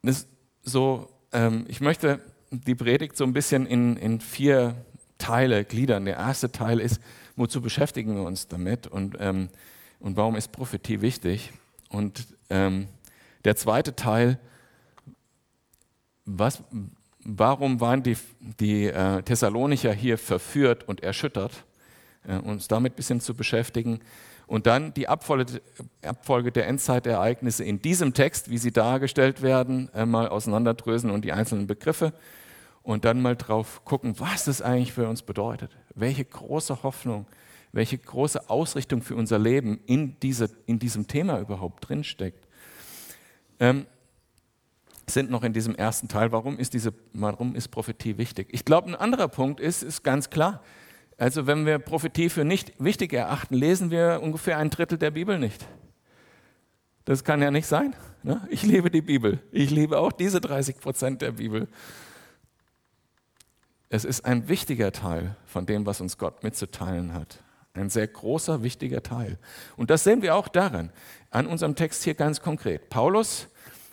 Das 0.02 0.26
so, 0.62 1.10
ähm, 1.32 1.64
ich 1.68 1.80
möchte 1.80 2.20
die 2.50 2.74
Predigt 2.74 3.16
so 3.16 3.24
ein 3.24 3.32
bisschen 3.32 3.66
in, 3.66 3.96
in 3.96 4.20
vier 4.20 4.85
Teile 5.18 5.64
gliedern. 5.64 6.04
Der 6.04 6.16
erste 6.16 6.52
Teil 6.52 6.80
ist, 6.80 7.00
wozu 7.36 7.60
beschäftigen 7.60 8.16
wir 8.16 8.22
uns 8.22 8.48
damit 8.48 8.86
und, 8.86 9.16
ähm, 9.20 9.48
und 10.00 10.16
warum 10.16 10.36
ist 10.36 10.52
Prophetie 10.52 11.00
wichtig? 11.00 11.52
Und 11.88 12.26
ähm, 12.50 12.88
der 13.44 13.56
zweite 13.56 13.94
Teil, 13.94 14.38
was, 16.24 16.62
warum 17.24 17.80
waren 17.80 18.02
die, 18.02 18.16
die 18.60 18.86
äh, 18.86 19.22
Thessalonicher 19.22 19.92
hier 19.92 20.18
verführt 20.18 20.88
und 20.88 21.02
erschüttert? 21.02 21.64
Äh, 22.26 22.38
uns 22.38 22.68
damit 22.68 22.94
ein 22.94 22.96
bisschen 22.96 23.20
zu 23.20 23.34
beschäftigen. 23.34 24.00
Und 24.46 24.66
dann 24.66 24.94
die 24.94 25.08
Abfolge, 25.08 25.60
der 26.52 26.68
Endzeitereignisse 26.68 27.64
in 27.64 27.82
diesem 27.82 28.14
Text, 28.14 28.48
wie 28.48 28.58
sie 28.58 28.70
dargestellt 28.70 29.42
werden, 29.42 29.90
mal 30.06 30.28
auseinanderdrösen 30.28 31.10
und 31.10 31.24
die 31.24 31.32
einzelnen 31.32 31.66
Begriffe 31.66 32.12
und 32.86 33.04
dann 33.04 33.20
mal 33.20 33.34
drauf 33.34 33.84
gucken, 33.84 34.14
was 34.20 34.44
das 34.44 34.62
eigentlich 34.62 34.92
für 34.92 35.08
uns 35.08 35.22
bedeutet. 35.22 35.76
Welche 35.96 36.24
große 36.24 36.84
Hoffnung, 36.84 37.26
welche 37.72 37.98
große 37.98 38.48
Ausrichtung 38.48 39.02
für 39.02 39.16
unser 39.16 39.40
Leben 39.40 39.80
in, 39.86 40.18
diese, 40.20 40.50
in 40.66 40.78
diesem 40.78 41.08
Thema 41.08 41.40
überhaupt 41.40 41.88
drinsteckt. 41.88 42.46
Ähm, 43.58 43.86
sind 45.08 45.30
noch 45.30 45.42
in 45.42 45.52
diesem 45.52 45.74
ersten 45.74 46.06
Teil, 46.06 46.30
warum 46.30 46.58
ist, 46.58 46.74
diese, 46.74 46.92
warum 47.12 47.56
ist 47.56 47.68
Prophetie 47.68 48.18
wichtig? 48.18 48.48
Ich 48.52 48.64
glaube, 48.64 48.88
ein 48.88 48.94
anderer 48.94 49.28
Punkt 49.28 49.58
ist, 49.58 49.82
ist 49.82 50.04
ganz 50.04 50.30
klar, 50.30 50.62
also 51.18 51.48
wenn 51.48 51.66
wir 51.66 51.80
Prophetie 51.80 52.28
für 52.28 52.44
nicht 52.44 52.72
wichtig 52.78 53.12
erachten, 53.12 53.54
lesen 53.54 53.90
wir 53.90 54.20
ungefähr 54.22 54.58
ein 54.58 54.70
Drittel 54.70 54.98
der 54.98 55.10
Bibel 55.10 55.40
nicht. 55.40 55.66
Das 57.04 57.24
kann 57.24 57.42
ja 57.42 57.50
nicht 57.50 57.66
sein. 57.66 57.94
Ne? 58.22 58.46
Ich 58.48 58.62
liebe 58.62 58.90
die 58.90 59.02
Bibel. 59.02 59.40
Ich 59.50 59.70
liebe 59.70 59.98
auch 59.98 60.12
diese 60.12 60.40
30 60.40 60.78
Prozent 60.78 61.22
der 61.22 61.32
Bibel. 61.32 61.68
Es 63.88 64.04
ist 64.04 64.24
ein 64.24 64.48
wichtiger 64.48 64.90
Teil 64.90 65.36
von 65.46 65.64
dem, 65.64 65.86
was 65.86 66.00
uns 66.00 66.18
Gott 66.18 66.42
mitzuteilen 66.42 67.12
hat. 67.12 67.38
Ein 67.74 67.90
sehr 67.90 68.06
großer, 68.06 68.62
wichtiger 68.62 69.02
Teil. 69.02 69.38
Und 69.76 69.90
das 69.90 70.02
sehen 70.02 70.22
wir 70.22 70.34
auch 70.34 70.48
daran, 70.48 70.90
an 71.30 71.46
unserem 71.46 71.76
Text 71.76 72.02
hier 72.02 72.14
ganz 72.14 72.40
konkret. 72.40 72.88
Paulus 72.88 73.48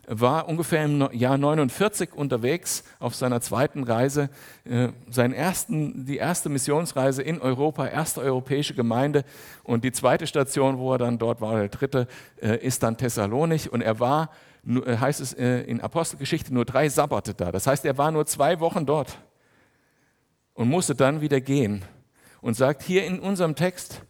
war 0.07 0.49
ungefähr 0.49 0.83
im 0.83 1.09
Jahr 1.11 1.37
49 1.37 2.13
unterwegs 2.13 2.83
auf 2.99 3.15
seiner 3.15 3.39
zweiten 3.39 3.83
Reise, 3.83 4.29
äh, 4.65 4.89
seinen 5.09 5.33
ersten, 5.33 6.05
die 6.05 6.17
erste 6.17 6.49
Missionsreise 6.49 7.21
in 7.21 7.39
Europa, 7.39 7.87
erste 7.87 8.21
europäische 8.21 8.73
Gemeinde. 8.73 9.23
Und 9.63 9.83
die 9.83 9.91
zweite 9.91 10.27
Station, 10.27 10.77
wo 10.77 10.93
er 10.93 10.97
dann 10.97 11.19
dort 11.19 11.39
war, 11.39 11.55
der 11.55 11.69
dritte, 11.69 12.07
äh, 12.41 12.57
ist 12.57 12.83
dann 12.83 12.97
Thessalonich. 12.97 13.71
Und 13.71 13.81
er 13.81 13.99
war, 13.99 14.31
äh, 14.65 14.97
heißt 14.97 15.21
es 15.21 15.33
in 15.33 15.81
Apostelgeschichte, 15.81 16.53
nur 16.53 16.65
drei 16.65 16.89
Sabbate 16.89 17.33
da. 17.33 17.51
Das 17.51 17.67
heißt, 17.67 17.85
er 17.85 17.97
war 17.97 18.11
nur 18.11 18.25
zwei 18.25 18.59
Wochen 18.59 18.85
dort 18.85 19.19
und 20.53 20.69
musste 20.69 20.95
dann 20.95 21.21
wieder 21.21 21.41
gehen. 21.41 21.83
Und 22.41 22.55
sagt 22.55 22.83
hier 22.83 23.05
in 23.05 23.19
unserem 23.19 23.55
Text, 23.55 24.01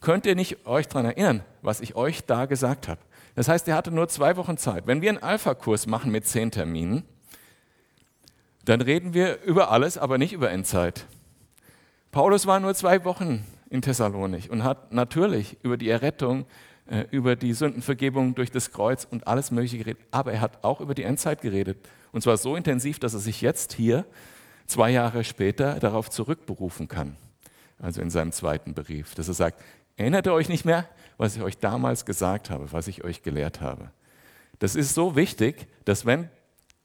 könnt 0.00 0.26
ihr 0.26 0.34
nicht 0.34 0.66
euch 0.66 0.88
daran 0.88 1.06
erinnern, 1.06 1.42
was 1.62 1.80
ich 1.80 1.94
euch 1.94 2.24
da 2.24 2.46
gesagt 2.46 2.88
habe? 2.88 3.00
Das 3.34 3.48
heißt, 3.48 3.66
er 3.68 3.76
hatte 3.76 3.90
nur 3.90 4.08
zwei 4.08 4.36
Wochen 4.36 4.56
Zeit. 4.56 4.86
Wenn 4.86 5.02
wir 5.02 5.10
einen 5.10 5.22
Alpha-Kurs 5.22 5.86
machen 5.86 6.12
mit 6.12 6.26
zehn 6.26 6.50
Terminen, 6.50 7.04
dann 8.64 8.80
reden 8.80 9.12
wir 9.12 9.42
über 9.42 9.70
alles, 9.70 9.98
aber 9.98 10.18
nicht 10.18 10.32
über 10.32 10.50
Endzeit. 10.50 11.06
Paulus 12.12 12.46
war 12.46 12.60
nur 12.60 12.74
zwei 12.74 13.04
Wochen 13.04 13.44
in 13.68 13.82
Thessalonik 13.82 14.50
und 14.50 14.62
hat 14.62 14.92
natürlich 14.92 15.58
über 15.62 15.76
die 15.76 15.88
Errettung, 15.88 16.46
äh, 16.86 17.04
über 17.10 17.34
die 17.34 17.52
Sündenvergebung 17.52 18.34
durch 18.34 18.50
das 18.50 18.70
Kreuz 18.70 19.06
und 19.10 19.26
alles 19.26 19.50
Mögliche 19.50 19.78
geredet. 19.78 20.02
Aber 20.12 20.32
er 20.32 20.40
hat 20.40 20.62
auch 20.62 20.80
über 20.80 20.94
die 20.94 21.02
Endzeit 21.02 21.42
geredet. 21.42 21.76
Und 22.12 22.22
zwar 22.22 22.36
so 22.36 22.56
intensiv, 22.56 23.00
dass 23.00 23.14
er 23.14 23.20
sich 23.20 23.40
jetzt 23.40 23.72
hier, 23.72 24.06
zwei 24.66 24.90
Jahre 24.90 25.24
später, 25.24 25.78
darauf 25.80 26.10
zurückberufen 26.10 26.88
kann. 26.88 27.16
Also 27.78 28.00
in 28.00 28.10
seinem 28.10 28.32
zweiten 28.32 28.74
Brief, 28.74 29.14
dass 29.14 29.28
er 29.28 29.34
sagt, 29.34 29.60
erinnert 29.96 30.26
ihr 30.26 30.32
euch 30.32 30.48
nicht 30.48 30.64
mehr? 30.64 30.88
was 31.16 31.36
ich 31.36 31.42
euch 31.42 31.58
damals 31.58 32.04
gesagt 32.04 32.50
habe, 32.50 32.72
was 32.72 32.88
ich 32.88 33.04
euch 33.04 33.22
gelehrt 33.22 33.60
habe. 33.60 33.90
Das 34.58 34.74
ist 34.74 34.94
so 34.94 35.16
wichtig, 35.16 35.66
dass 35.84 36.06
wenn 36.06 36.28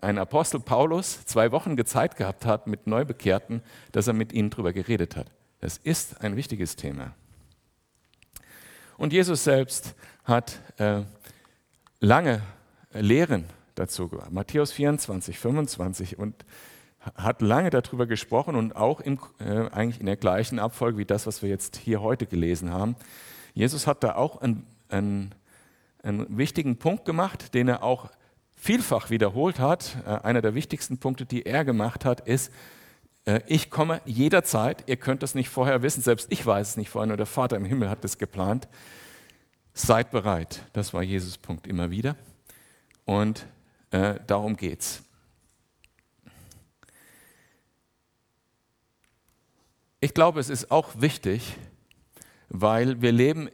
ein 0.02 0.18
Apostel 0.18 0.60
Paulus 0.60 1.26
zwei 1.26 1.52
Wochen 1.52 1.84
Zeit 1.86 2.16
gehabt 2.16 2.46
hat 2.46 2.68
mit 2.68 2.88
Neubekehrten, 2.88 3.62
dass 3.92 4.08
er 4.08 4.14
mit 4.14 4.32
ihnen 4.34 4.50
darüber 4.50 4.74
geredet 4.74 5.16
hat. 5.16 5.28
Das 5.60 5.78
ist 5.78 6.22
ein 6.22 6.36
wichtiges 6.36 6.76
Thema. 6.76 7.14
Und 8.98 9.14
Jesus 9.14 9.44
selbst 9.44 9.96
hat 10.24 10.60
äh, 10.78 11.02
lange 12.00 12.42
Lehren 12.94 13.46
dazu 13.76 14.08
gemacht. 14.08 14.32
Matthäus 14.32 14.72
24, 14.72 15.38
25 15.38 16.18
und 16.18 16.46
hat 17.16 17.42
lange 17.42 17.70
darüber 17.70 18.06
gesprochen 18.06 18.56
und 18.56 18.76
auch 18.76 19.00
im, 19.00 19.20
äh, 19.40 19.70
eigentlich 19.72 20.00
in 20.00 20.06
der 20.06 20.18
gleichen 20.18 20.60
Abfolge 20.60 20.98
wie 20.98 21.06
das, 21.06 21.28
was 21.28 21.42
wir 21.42 21.50
jetzt 21.50 21.78
hier 21.78 22.02
heute 22.02 22.26
gelesen 22.26 22.72
haben. 22.72 22.96
Jesus 23.54 23.88
hat 23.88 24.04
da 24.04 24.16
auch 24.16 24.42
einen, 24.42 24.66
einen, 24.90 25.34
einen 26.04 26.38
wichtigen 26.38 26.78
Punkt 26.78 27.06
gemacht, 27.06 27.54
den 27.54 27.68
er 27.68 27.84
auch 27.84 28.10
vielfach 28.56 29.10
wiederholt 29.10 29.60
hat. 29.60 29.98
Äh, 30.06 30.26
einer 30.26 30.42
der 30.42 30.56
wichtigsten 30.56 30.98
Punkte, 30.98 31.26
die 31.26 31.46
er 31.46 31.64
gemacht 31.64 32.04
hat, 32.04 32.22
ist, 32.22 32.52
äh, 33.26 33.42
ich 33.48 33.70
komme 33.70 34.02
jederzeit, 34.06 34.84
ihr 34.88 34.98
könnt 34.98 35.24
das 35.24 35.36
nicht 35.36 35.50
vorher 35.50 35.82
wissen, 35.82 36.02
selbst 36.02 36.28
ich 36.32 36.46
weiß 36.46 36.72
es 36.72 36.78
nicht 36.78 36.90
vorher, 36.90 37.08
nur 37.08 37.18
der 37.18 37.26
Vater 37.26 37.56
im 37.56 37.66
Himmel 37.66 37.90
hat 37.90 38.04
es 38.04 38.18
geplant. 38.18 38.68
Seid 39.74 40.12
bereit. 40.12 40.64
Das 40.74 40.94
war 40.94 41.04
Jesus 41.04 41.38
Punkt 41.38 41.66
immer 41.66 41.90
wieder. 41.90 42.16
Und 43.06 43.46
äh, 43.92 44.16
darum 44.28 44.58
geht's. 44.58 45.04
Ich 50.02 50.14
glaube, 50.14 50.40
es 50.40 50.50
ist 50.50 50.72
auch 50.72 51.02
wichtig, 51.02 51.58
weil 52.48 53.02
wir 53.02 53.12
leben 53.12 53.50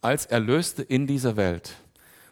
als 0.00 0.24
Erlöste 0.24 0.82
in 0.82 1.06
dieser 1.06 1.36
Welt. 1.36 1.74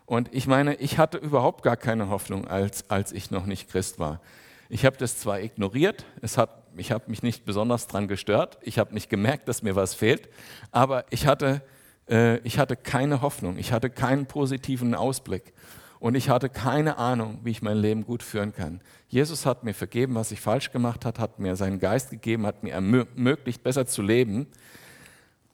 Und 0.06 0.32
ich 0.32 0.46
meine, 0.46 0.76
ich 0.76 0.96
hatte 0.96 1.18
überhaupt 1.18 1.62
gar 1.62 1.76
keine 1.76 2.08
Hoffnung, 2.08 2.48
als, 2.48 2.88
als 2.88 3.12
ich 3.12 3.30
noch 3.30 3.44
nicht 3.44 3.68
Christ 3.68 3.98
war. 3.98 4.22
Ich 4.70 4.86
habe 4.86 4.96
das 4.96 5.18
zwar 5.18 5.38
ignoriert, 5.38 6.06
es 6.22 6.38
hat, 6.38 6.62
ich 6.78 6.92
habe 6.92 7.10
mich 7.10 7.22
nicht 7.22 7.44
besonders 7.44 7.88
daran 7.88 8.08
gestört, 8.08 8.56
ich 8.62 8.78
habe 8.78 8.94
nicht 8.94 9.10
gemerkt, 9.10 9.48
dass 9.48 9.62
mir 9.62 9.76
was 9.76 9.92
fehlt, 9.92 10.30
aber 10.70 11.04
ich 11.10 11.26
hatte, 11.26 11.60
äh, 12.08 12.38
ich 12.38 12.58
hatte 12.58 12.74
keine 12.74 13.20
Hoffnung, 13.20 13.58
ich 13.58 13.70
hatte 13.72 13.90
keinen 13.90 14.24
positiven 14.24 14.94
Ausblick 14.94 15.52
und 16.00 16.14
ich 16.14 16.30
hatte 16.30 16.48
keine 16.48 16.98
Ahnung, 16.98 17.38
wie 17.44 17.50
ich 17.50 17.62
mein 17.62 17.76
Leben 17.76 18.04
gut 18.04 18.22
führen 18.22 18.52
kann. 18.52 18.80
Jesus 19.08 19.46
hat 19.46 19.62
mir 19.64 19.74
vergeben, 19.74 20.14
was 20.14 20.32
ich 20.32 20.40
falsch 20.40 20.72
gemacht 20.72 21.04
habe, 21.04 21.20
hat 21.20 21.38
mir 21.38 21.54
seinen 21.56 21.78
Geist 21.78 22.10
gegeben, 22.10 22.46
hat 22.46 22.62
mir 22.62 22.72
ermöglicht, 22.72 23.62
besser 23.62 23.86
zu 23.86 24.02
leben. 24.02 24.46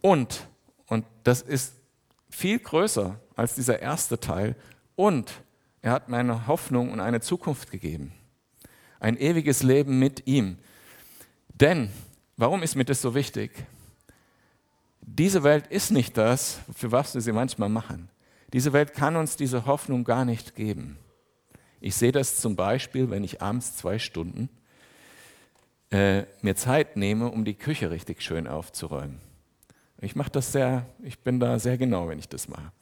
Und, 0.00 0.46
und 0.86 1.04
das 1.24 1.42
ist 1.42 1.74
viel 2.30 2.60
größer 2.60 3.18
als 3.34 3.56
dieser 3.56 3.80
erste 3.80 4.18
Teil, 4.18 4.56
und 4.94 5.42
er 5.82 5.92
hat 5.92 6.08
mir 6.08 6.16
eine 6.16 6.46
Hoffnung 6.46 6.90
und 6.90 7.00
eine 7.00 7.20
Zukunft 7.20 7.70
gegeben. 7.70 8.12
Ein 8.98 9.18
ewiges 9.18 9.62
Leben 9.62 9.98
mit 9.98 10.26
ihm. 10.26 10.58
Denn, 11.60 11.90
warum 12.36 12.62
ist 12.62 12.76
mir 12.76 12.84
das 12.84 13.02
so 13.02 13.14
wichtig? 13.14 13.52
Diese 15.02 15.42
Welt 15.42 15.66
ist 15.68 15.90
nicht 15.90 16.16
das, 16.16 16.60
für 16.74 16.90
was 16.92 17.14
wir 17.14 17.20
sie 17.20 17.32
manchmal 17.32 17.68
machen. 17.68 18.08
Diese 18.56 18.72
Welt 18.72 18.94
kann 18.94 19.16
uns 19.16 19.36
diese 19.36 19.66
Hoffnung 19.66 20.02
gar 20.02 20.24
nicht 20.24 20.54
geben. 20.54 20.96
Ich 21.78 21.94
sehe 21.94 22.10
das 22.10 22.40
zum 22.40 22.56
Beispiel, 22.56 23.10
wenn 23.10 23.22
ich 23.22 23.42
abends 23.42 23.76
zwei 23.76 23.98
Stunden 23.98 24.48
äh, 25.90 26.22
mir 26.40 26.56
Zeit 26.56 26.96
nehme, 26.96 27.28
um 27.28 27.44
die 27.44 27.52
Küche 27.52 27.90
richtig 27.90 28.22
schön 28.22 28.48
aufzuräumen. 28.48 29.20
Ich 30.00 30.16
mache 30.16 30.30
das 30.30 30.52
sehr, 30.52 30.86
ich 31.02 31.18
bin 31.18 31.38
da 31.38 31.58
sehr 31.58 31.76
genau, 31.76 32.08
wenn 32.08 32.18
ich 32.18 32.30
das 32.30 32.48
mache. 32.48 32.72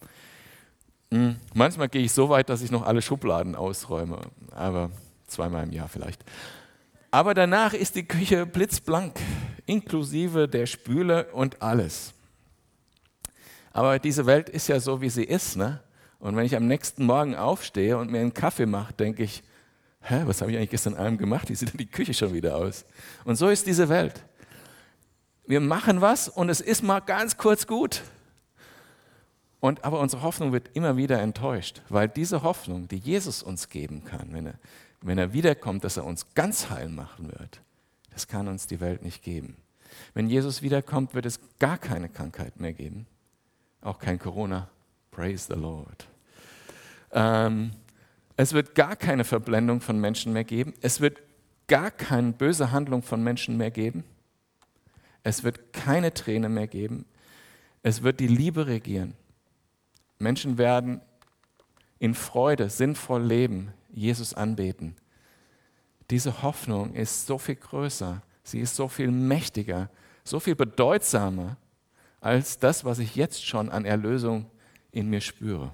Hm, 1.11 1.35
manchmal 1.55 1.89
gehe 1.89 2.03
ich 2.03 2.13
so 2.13 2.29
weit, 2.29 2.51
dass 2.51 2.63
ich 2.63 2.71
noch 2.71 2.87
alle 2.87 3.03
Schubladen 3.03 3.57
ausräume, 3.57 4.21
aber 4.53 4.93
zweimal 5.27 5.65
im 5.65 5.73
Jahr 5.73 5.89
vielleicht. 5.89 6.25
Aber 7.11 7.35
danach 7.35 7.75
ist 7.75 7.97
die 7.97 8.07
Küche 8.07 8.47
blitzblank, 8.47 9.19
inklusive 9.67 10.47
der 10.47 10.67
Spüle 10.67 11.33
und 11.33 11.63
alles. 11.63 12.14
Aber 13.75 13.99
diese 13.99 14.25
Welt 14.25 14.49
ist 14.49 14.69
ja 14.69 14.79
so, 14.79 15.01
wie 15.01 15.11
sie 15.11 15.25
ist. 15.25 15.57
Ne? 15.57 15.81
Und 16.21 16.37
wenn 16.37 16.47
ich 16.47 16.57
am 16.57 16.67
nächsten 16.67 17.05
Morgen 17.05 17.35
aufstehe 17.35 17.99
und 17.99 18.11
mir 18.11 18.21
einen 18.21 18.33
Kaffee 18.33 18.67
mache, 18.67 18.95
denke 18.95 19.25
ich, 19.25 19.43
hä, 20.01 20.23
was 20.27 20.41
habe 20.41 20.53
ich 20.53 20.57
eigentlich 20.57 20.71
gestern 20.71 20.95
Abend 20.95 21.19
gemacht? 21.19 21.51
Wie 21.51 21.57
sieht 21.57 21.73
denn 21.73 21.79
die 21.79 21.91
Küche 21.91 22.15
schon 22.15 22.33
wieder 22.33 22.57
aus? 22.57 22.85
Und 23.25 23.35
so 23.35 23.49
ist 23.49 23.67
diese 23.67 23.89
Welt. 23.89 24.25
Wir 25.45 25.61
machen 25.61 26.01
was 26.01 26.29
und 26.29 26.49
es 26.49 26.61
ist 26.61 26.83
mal 26.83 27.01
ganz 27.01 27.37
kurz 27.37 27.67
gut. 27.67 28.03
Und, 29.59 29.85
aber 29.85 29.99
unsere 29.99 30.23
Hoffnung 30.23 30.53
wird 30.53 30.71
immer 30.75 30.97
wieder 30.97 31.21
enttäuscht, 31.21 31.83
weil 31.89 32.09
diese 32.09 32.43
Hoffnung, 32.43 32.87
die 32.87 32.99
Jesus 32.99 33.43
uns 33.43 33.69
geben 33.71 34.05
kann, 34.05 34.29
wenn 34.31 34.47
er, 34.47 34.55
wenn 35.01 35.19
er 35.19 35.33
wiederkommt, 35.33 35.83
dass 35.83 35.97
er 35.97 36.05
uns 36.05 36.33
ganz 36.35 36.71
heil 36.71 36.89
machen 36.89 37.33
wird, 37.33 37.61
das 38.13 38.29
kann 38.29 38.47
uns 38.47 38.69
die 38.69 38.81
Welt 38.81 39.03
nicht 39.03 39.23
geben. 39.23 39.57
Wenn 40.13 40.29
Jesus 40.29 40.63
wiederkommt, 40.63 41.15
wird 41.15 41.27
es 41.27 41.41
gar 41.59 41.77
keine 41.77 42.09
Krankheit 42.09 42.61
mehr 42.61 42.73
geben, 42.73 43.07
auch 43.85 43.99
kein 43.99 44.19
Corona. 44.19 44.69
Praise 45.11 45.47
the 45.53 45.59
Lord. 45.59 46.07
Ähm, 47.13 47.73
es 48.37 48.53
wird 48.53 48.75
gar 48.75 48.97
keine 48.97 49.25
Verblendung 49.25 49.81
von 49.81 50.01
Menschen 50.01 50.33
mehr 50.33 50.45
geben. 50.45 50.75
Es 50.81 51.01
wird 51.01 51.23
gar 51.69 51.91
keine 51.91 52.33
böse 52.33 52.73
Handlung 52.73 53.03
von 53.03 53.23
Menschen 53.23 53.57
mehr 53.57 53.71
geben. 53.71 54.05
Es 55.23 55.45
wird 55.45 55.73
keine 55.73 56.13
Träne 56.13 56.49
mehr 56.49 56.67
geben. 56.67 57.07
Es 57.83 58.03
wird 58.03 58.21
die 58.21 58.27
Liebe 58.27 58.67
regieren. 58.67 59.15
Menschen 60.19 60.59
werden 60.59 61.01
in 61.99 62.15
Freude, 62.15 62.69
sinnvoll 62.71 63.23
leben, 63.23 63.73
Jesus 63.91 64.35
anbeten. 64.35 64.97
Diese 66.11 66.43
Hoffnung 66.43 66.95
ist 66.95 67.27
so 67.27 67.39
viel 67.39 67.55
größer, 67.55 68.23
sie 68.43 68.61
ist 68.61 68.77
so 68.77 68.89
viel 68.89 69.11
mächtiger, 69.11 69.89
so 70.25 70.41
viel 70.41 70.55
bedeutsamer 70.55 71.57
als 72.25 72.59
das, 72.59 72.87
was 72.87 73.01
ich 73.01 73.17
jetzt 73.17 73.45
schon 73.45 73.69
an 73.69 73.85
Erlösung 73.85 74.47
in 74.93 75.11
mir 75.11 75.21
spüre. 75.21 75.73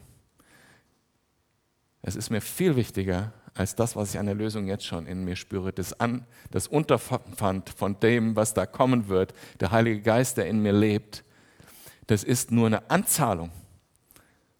Es 2.02 2.16
ist 2.16 2.30
mir 2.30 2.40
viel 2.40 2.74
wichtiger 2.74 3.32
als 3.54 3.76
das, 3.76 3.94
was 3.94 4.12
ich 4.12 4.18
an 4.18 4.26
der 4.26 4.34
Lösung 4.34 4.66
jetzt 4.66 4.84
schon 4.84 5.06
in 5.06 5.24
mir 5.24 5.36
spüre. 5.36 5.72
Das, 5.72 5.98
An, 6.00 6.26
das 6.50 6.66
Unterpfand 6.66 7.70
von 7.70 8.00
dem, 8.00 8.34
was 8.34 8.52
da 8.52 8.66
kommen 8.66 9.08
wird, 9.08 9.32
der 9.60 9.70
Heilige 9.70 10.02
Geist, 10.02 10.38
der 10.38 10.48
in 10.48 10.60
mir 10.60 10.72
lebt, 10.72 11.22
das 12.08 12.24
ist 12.24 12.50
nur 12.50 12.66
eine 12.66 12.90
Anzahlung. 12.90 13.52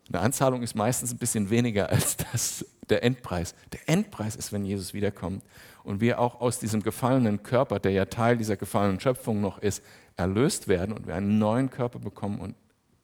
Eine 0.09 0.21
Anzahlung 0.21 0.63
ist 0.63 0.77
meistens 0.77 1.13
ein 1.13 1.19
bisschen 1.19 1.51
weniger 1.51 1.89
als 1.89 2.17
das, 2.17 2.65
der 2.91 3.03
Endpreis. 3.05 3.55
Der 3.73 3.89
Endpreis 3.89 4.37
ist, 4.37 4.53
wenn 4.53 4.65
Jesus 4.65 4.95
wiederkommt 4.95 5.43
und 5.85 6.01
wir 6.01 6.19
auch 6.19 6.41
aus 6.41 6.59
diesem 6.59 6.83
gefallenen 6.83 7.43
Körper, 7.43 7.79
der 7.79 7.93
ja 7.93 8.05
Teil 8.07 8.37
dieser 8.37 8.57
gefallenen 8.57 9.01
Schöpfung 9.01 9.41
noch 9.41 9.59
ist, 9.59 9.83
erlöst 10.17 10.69
werden 10.69 10.95
und 10.95 11.07
wir 11.07 11.15
einen 11.15 11.39
neuen 11.39 11.71
Körper 11.71 11.99
bekommen 11.99 12.41
und 12.41 12.55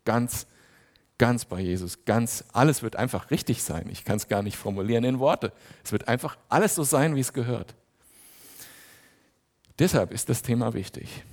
ganz 0.05 0.47
ganz 1.19 1.45
bei 1.45 1.61
Jesus, 1.61 2.05
ganz, 2.05 2.45
alles 2.52 2.83
wird 2.83 2.97
einfach 2.97 3.31
richtig 3.31 3.62
sein. 3.62 3.88
Ich 3.90 4.05
kann 4.05 4.16
es 4.16 4.28
gar 4.28 4.43
nicht 4.43 4.57
formulieren 4.57 5.05
in 5.05 5.19
Worte. 5.19 5.52
Es 5.85 5.93
wird 5.93 6.09
einfach 6.09 6.37
alles 6.49 6.75
so 6.75 6.83
sein, 6.83 7.14
wie 7.16 7.21
es 7.21 7.33
gehört. 7.33 7.75
Deshalb 9.78 10.12
ist 10.12 10.28
das 10.28 10.43
Thema 10.43 10.75
wichtig. 10.75 11.25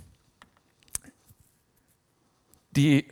Die 2.71 3.07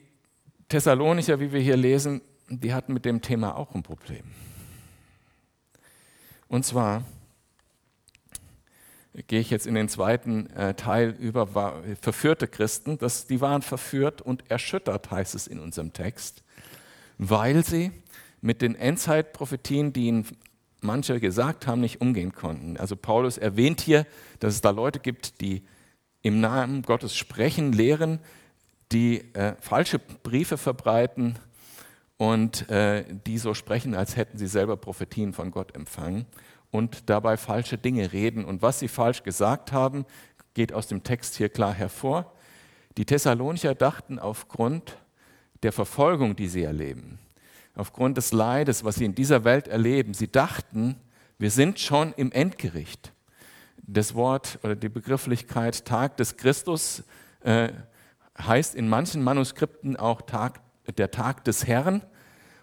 Thessalonicher, 0.70 1.40
wie 1.40 1.52
wir 1.52 1.60
hier 1.60 1.78
lesen, 1.78 2.22
die 2.50 2.74
hatten 2.74 2.94
mit 2.94 3.06
dem 3.06 3.22
Thema 3.22 3.56
auch 3.56 3.74
ein 3.76 3.84
Problem. 3.84 4.24
Und 6.52 6.66
zwar 6.66 7.06
gehe 9.28 9.40
ich 9.40 9.50
jetzt 9.52 9.66
in 9.66 9.74
den 9.74 9.88
zweiten 9.88 10.50
äh, 10.50 10.74
Teil 10.74 11.16
über 11.18 11.48
verführte 12.02 12.46
Christen. 12.46 12.98
Das, 12.98 13.26
die 13.26 13.40
waren 13.40 13.62
verführt 13.62 14.22
und 14.22 14.52
erschüttert, 14.52 15.10
heißt 15.12 15.34
es 15.34 15.48
in 15.48 15.60
unserem 15.60 15.94
Text, 15.94 16.44
weil 17.18 17.64
sie 17.64 17.92
mit 18.42 18.62
den 18.62 18.76
Endzeitprophetien, 18.76 19.94
die 19.94 20.08
ihnen 20.08 20.28
manche 20.82 21.22
gesagt 21.22 21.68
haben, 21.68 21.80
nicht 21.80 22.02
umgehen 22.02 22.34
konnten. 22.34 22.76
Also 22.76 22.98
Paulus 22.98 23.38
erwähnt 23.38 23.80
hier, 23.80 24.06
dass 24.40 24.54
es 24.54 24.60
da 24.60 24.72
Leute 24.72 25.00
gibt, 25.00 25.40
die 25.40 25.64
im 26.22 26.42
Namen 26.42 26.82
Gottes 26.82 27.16
sprechen, 27.16 27.72
lehren, 27.72 28.20
die 28.92 29.20
äh, 29.36 29.56
falsche 29.62 30.00
Briefe 30.00 30.58
verbreiten 30.58 31.40
und 32.22 32.70
äh, 32.70 33.04
die 33.26 33.40
so 33.40 33.56
sprechen, 33.56 33.96
als 33.96 34.16
hätten 34.16 34.38
sie 34.38 34.46
selber 34.46 34.78
Prophetien 34.78 35.34
von 35.34 35.50
Gott 35.50 35.76
empfangen 35.76 36.28
und 36.70 37.10
dabei 37.10 37.36
falsche 37.36 37.80
Dinge 37.80 38.14
reden. 38.14 38.46
Und 38.46 38.62
was 38.62 38.78
sie 38.78 38.90
falsch 38.90 39.24
gesagt 39.24 39.72
haben, 39.72 40.06
geht 40.54 40.72
aus 40.72 40.86
dem 40.86 41.02
Text 41.02 41.34
hier 41.34 41.50
klar 41.50 41.74
hervor. 41.74 42.32
Die 42.96 43.06
Thessalonicher 43.06 43.74
dachten 43.74 44.20
aufgrund 44.20 45.00
der 45.64 45.72
Verfolgung, 45.72 46.36
die 46.36 46.48
sie 46.48 46.62
erleben, 46.62 47.18
aufgrund 47.74 48.18
des 48.18 48.34
Leides, 48.34 48.84
was 48.84 48.98
sie 48.98 49.06
in 49.06 49.16
dieser 49.16 49.44
Welt 49.44 49.68
erleben, 49.68 50.14
sie 50.14 50.32
dachten, 50.32 50.98
wir 51.40 51.50
sind 51.50 51.80
schon 51.80 52.14
im 52.18 52.32
Endgericht. 52.32 53.14
Das 53.78 54.14
Wort 54.14 54.60
oder 54.62 54.76
die 54.76 54.90
Begrifflichkeit 54.90 55.86
Tag 55.86 56.18
des 56.18 56.38
Christus 56.38 57.02
äh, 57.40 57.70
heißt 58.38 58.76
in 58.76 58.88
manchen 58.88 59.24
Manuskripten 59.24 59.96
auch 59.98 60.22
Tag, 60.22 60.62
der 60.96 61.10
Tag 61.10 61.46
des 61.46 61.66
Herrn 61.66 62.04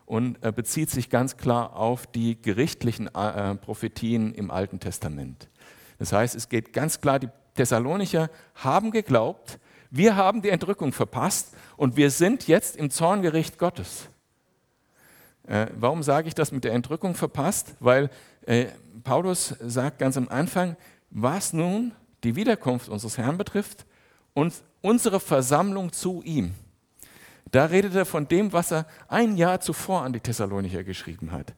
und 0.09 0.43
äh, 0.43 0.53
bezieht 0.53 0.88
sich 0.88 1.11
ganz 1.11 1.37
klar 1.37 1.77
auf 1.77 2.07
die 2.07 2.41
gerichtlichen 2.41 3.15
äh, 3.15 3.55
Prophetien 3.57 4.33
im 4.33 4.50
Alten 4.50 4.81
Testament. 4.81 5.50
Das 5.99 6.15
heißt, 6.15 6.35
es 6.35 6.49
geht 6.49 6.73
ganz 6.73 7.03
klar, 7.03 7.19
die 7.19 7.29
Thessalonicher 7.55 8.31
haben 8.55 8.91
geglaubt, 8.91 9.59
wir 9.91 10.17
haben 10.17 10.41
die 10.41 10.49
Entrückung 10.49 10.93
verpasst 10.93 11.55
und 11.77 11.97
wir 11.97 12.11
sind 12.11 12.49
jetzt 12.49 12.77
im 12.77 12.91
Zorngericht 12.91 13.59
Gottes. 13.59 14.09
Äh, 15.47 15.67
warum 15.77 16.03
sage 16.03 16.29
ich 16.29 16.35
das 16.35 16.53
mit 16.53 16.65
der 16.65 16.73
Entrückung 16.73 17.15
verpasst? 17.15 17.75
Weil 17.79 18.09
äh, 18.47 18.67
Paulus 19.05 19.57
sagt 19.61 19.99
ganz 19.99 20.17
am 20.17 20.29
Anfang, 20.31 20.77
was 21.11 21.53
nun 21.53 21.93
die 22.25 22.35
Wiederkunft 22.35 22.88
unseres 22.88 23.19
Herrn 23.19 23.37
betrifft 23.37 23.85
und 24.33 24.55
unsere 24.81 25.21
Versammlung 25.21 25.93
zu 25.93 26.23
ihm. 26.23 26.55
Da 27.50 27.67
redet 27.67 27.95
er 27.95 28.05
von 28.05 28.28
dem, 28.28 28.52
was 28.52 28.73
er 28.73 28.87
ein 29.09 29.37
Jahr 29.37 29.61
zuvor 29.61 30.02
an 30.02 30.12
die 30.12 30.21
Thessalonicher 30.21 30.85
geschrieben 30.85 31.33
hat. 31.33 31.55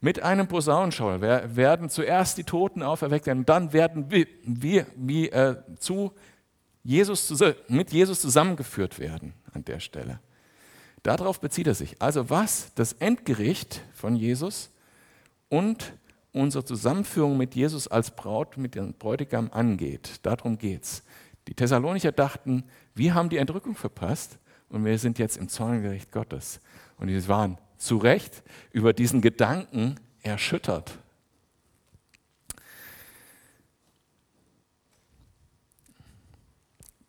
Mit 0.00 0.22
einem 0.22 0.46
Posaunenschauer 0.46 1.20
werden 1.20 1.90
zuerst 1.90 2.38
die 2.38 2.44
Toten 2.44 2.82
auferweckt 2.82 3.26
werden, 3.26 3.44
dann 3.44 3.72
werden 3.72 4.10
wir, 4.10 4.26
wir 4.44 4.86
wie, 4.96 5.28
äh, 5.28 5.56
zu 5.78 6.12
Jesus, 6.84 7.32
mit 7.68 7.92
Jesus 7.92 8.20
zusammengeführt 8.20 8.98
werden 8.98 9.34
an 9.52 9.64
der 9.64 9.80
Stelle. 9.80 10.20
Darauf 11.02 11.40
bezieht 11.40 11.66
er 11.66 11.74
sich. 11.74 12.00
Also 12.00 12.30
was 12.30 12.72
das 12.74 12.92
Endgericht 12.94 13.82
von 13.92 14.14
Jesus 14.16 14.70
und 15.48 15.92
unsere 16.32 16.64
Zusammenführung 16.64 17.36
mit 17.36 17.54
Jesus 17.54 17.88
als 17.88 18.10
Braut, 18.10 18.56
mit 18.56 18.74
dem 18.74 18.94
Bräutigam 18.94 19.50
angeht. 19.52 20.20
Darum 20.22 20.58
geht 20.58 20.84
es. 20.84 21.02
Die 21.48 21.54
Thessalonicher 21.54 22.12
dachten, 22.12 22.64
wir 22.94 23.14
haben 23.14 23.28
die 23.28 23.38
Entrückung 23.38 23.74
verpasst 23.74 24.38
und 24.70 24.84
wir 24.84 24.98
sind 24.98 25.18
jetzt 25.18 25.36
im 25.36 25.48
Zorngericht 25.48 26.12
Gottes. 26.12 26.60
Und 26.98 27.08
sie 27.08 27.28
waren 27.28 27.58
zu 27.76 27.96
Recht 27.96 28.42
über 28.72 28.92
diesen 28.92 29.20
Gedanken 29.20 29.96
erschüttert. 30.22 30.98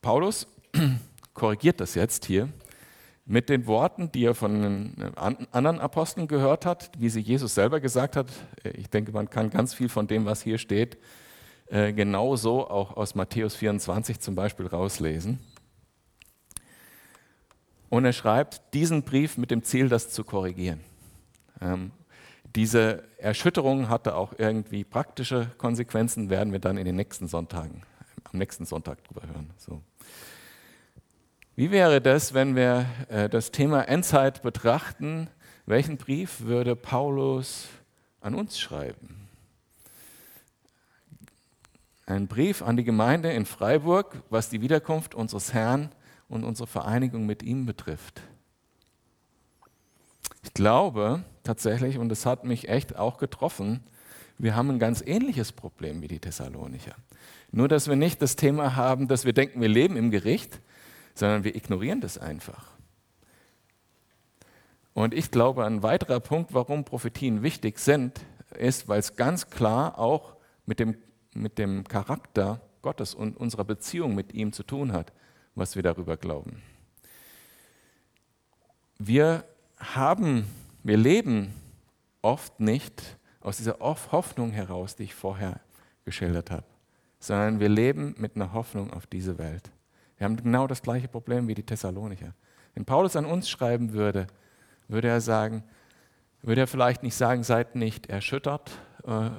Paulus 0.01 0.47
korrigiert 1.33 1.81
das 1.81 1.95
jetzt 1.95 2.25
hier 2.25 2.49
mit 3.25 3.47
den 3.49 3.67
Worten, 3.67 4.11
die 4.11 4.25
er 4.25 4.33
von 4.33 4.91
anderen 5.51 5.79
Aposteln 5.79 6.27
gehört 6.27 6.65
hat, 6.65 6.89
wie 6.97 7.09
sie 7.09 7.19
Jesus 7.19 7.53
selber 7.53 7.79
gesagt 7.79 8.15
hat. 8.15 8.31
Ich 8.63 8.89
denke, 8.89 9.11
man 9.11 9.29
kann 9.29 9.51
ganz 9.51 9.75
viel 9.75 9.87
von 9.87 10.07
dem, 10.07 10.25
was 10.25 10.41
hier 10.41 10.57
steht, 10.57 10.97
äh, 11.67 11.93
genauso 11.93 12.67
auch 12.67 12.97
aus 12.97 13.13
Matthäus 13.13 13.55
24 13.55 14.19
zum 14.19 14.33
Beispiel 14.33 14.65
rauslesen. 14.65 15.39
Und 17.89 18.05
er 18.05 18.13
schreibt 18.13 18.73
diesen 18.73 19.03
Brief 19.03 19.37
mit 19.37 19.51
dem 19.51 19.63
Ziel, 19.63 19.89
das 19.89 20.09
zu 20.09 20.23
korrigieren. 20.23 20.79
Ähm, 21.59 21.91
diese 22.55 23.03
Erschütterung 23.17 23.89
hatte 23.89 24.15
auch 24.15 24.33
irgendwie 24.37 24.83
praktische 24.83 25.51
Konsequenzen, 25.57 26.29
werden 26.29 26.51
wir 26.51 26.59
dann 26.59 26.77
in 26.77 26.85
den 26.85 26.95
nächsten 26.95 27.27
Sonntagen, 27.27 27.83
am 28.31 28.39
nächsten 28.39 28.65
Sonntag 28.65 29.03
drüber 29.03 29.21
hören. 29.27 29.51
So. 29.57 29.81
Wie 31.55 31.71
wäre 31.71 31.99
das, 31.99 32.33
wenn 32.33 32.55
wir 32.55 32.85
äh, 33.09 33.27
das 33.27 33.51
Thema 33.51 33.81
Endzeit 33.83 34.41
betrachten? 34.41 35.29
Welchen 35.65 35.97
Brief 35.97 36.41
würde 36.41 36.75
Paulus 36.75 37.67
an 38.21 38.33
uns 38.33 38.59
schreiben? 38.59 39.27
Ein 42.05 42.27
Brief 42.27 42.63
an 42.63 42.77
die 42.77 42.83
Gemeinde 42.83 43.31
in 43.31 43.45
Freiburg, 43.45 44.23
was 44.29 44.49
die 44.49 44.61
Wiederkunft 44.61 45.13
unseres 45.13 45.53
Herrn 45.53 45.91
und 46.29 46.43
unsere 46.43 46.67
Vereinigung 46.67 47.25
mit 47.25 47.43
ihm 47.43 47.65
betrifft. 47.65 48.21
Ich 50.43 50.53
glaube 50.53 51.23
tatsächlich, 51.43 51.97
und 51.97 52.09
das 52.09 52.25
hat 52.25 52.45
mich 52.45 52.69
echt 52.69 52.95
auch 52.95 53.17
getroffen, 53.17 53.81
wir 54.37 54.55
haben 54.55 54.69
ein 54.69 54.79
ganz 54.79 55.03
ähnliches 55.05 55.51
Problem 55.51 56.01
wie 56.01 56.07
die 56.07 56.19
Thessalonicher. 56.19 56.95
Nur, 57.51 57.67
dass 57.67 57.89
wir 57.89 57.97
nicht 57.97 58.21
das 58.21 58.37
Thema 58.37 58.77
haben, 58.77 59.09
dass 59.09 59.25
wir 59.25 59.33
denken, 59.33 59.59
wir 59.59 59.67
leben 59.67 59.97
im 59.97 60.11
Gericht, 60.11 60.61
sondern 61.13 61.43
wir 61.43 61.55
ignorieren 61.55 61.99
das 61.99 62.17
einfach. 62.17 62.69
Und 64.93 65.13
ich 65.13 65.31
glaube, 65.31 65.65
ein 65.65 65.83
weiterer 65.83 66.19
Punkt, 66.19 66.53
warum 66.53 66.85
Prophetien 66.85 67.43
wichtig 67.43 67.79
sind, 67.79 68.21
ist, 68.57 68.87
weil 68.87 68.99
es 68.99 69.15
ganz 69.15 69.49
klar 69.49 69.99
auch 69.99 70.35
mit 70.65 70.79
dem, 70.79 70.97
mit 71.33 71.57
dem 71.57 71.85
Charakter 71.85 72.61
Gottes 72.81 73.13
und 73.13 73.35
unserer 73.35 73.65
Beziehung 73.65 74.15
mit 74.15 74.33
ihm 74.33 74.53
zu 74.53 74.63
tun 74.63 74.93
hat 74.93 75.11
was 75.59 75.75
wir 75.75 75.83
darüber 75.83 76.17
glauben. 76.17 76.61
Wir 78.97 79.43
haben, 79.77 80.45
wir 80.83 80.97
leben 80.97 81.53
oft 82.21 82.59
nicht 82.59 83.17
aus 83.39 83.57
dieser 83.57 83.79
Hoffnung 83.79 84.51
heraus, 84.51 84.95
die 84.95 85.03
ich 85.03 85.15
vorher 85.15 85.59
geschildert 86.05 86.51
habe, 86.51 86.65
sondern 87.19 87.59
wir 87.59 87.69
leben 87.69 88.15
mit 88.17 88.35
einer 88.35 88.53
Hoffnung 88.53 88.91
auf 88.91 89.07
diese 89.07 89.37
Welt. 89.37 89.71
Wir 90.17 90.25
haben 90.25 90.35
genau 90.35 90.67
das 90.67 90.81
gleiche 90.81 91.07
Problem 91.07 91.47
wie 91.47 91.55
die 91.55 91.65
Thessalonicher. 91.65 92.33
Wenn 92.73 92.85
Paulus 92.85 93.15
an 93.15 93.25
uns 93.25 93.49
schreiben 93.49 93.93
würde, 93.93 94.27
würde 94.87 95.07
er 95.07 95.21
sagen, 95.21 95.63
würde 96.41 96.61
er 96.61 96.67
vielleicht 96.67 97.03
nicht 97.03 97.15
sagen, 97.15 97.43
seid 97.43 97.75
nicht 97.75 98.07
erschüttert 98.07 98.71
äh, 99.05 99.29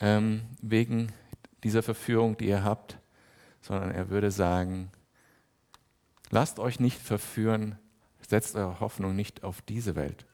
ähm, 0.00 0.42
wegen 0.60 1.12
dieser 1.64 1.82
Verführung, 1.82 2.36
die 2.36 2.48
ihr 2.48 2.64
habt, 2.64 2.98
sondern 3.60 3.90
er 3.90 4.10
würde 4.10 4.30
sagen, 4.30 4.90
lasst 6.30 6.58
euch 6.58 6.80
nicht 6.80 7.00
verführen, 7.00 7.78
setzt 8.26 8.56
eure 8.56 8.80
Hoffnung 8.80 9.16
nicht 9.16 9.44
auf 9.44 9.62
diese 9.62 9.96
Welt. 9.96 10.26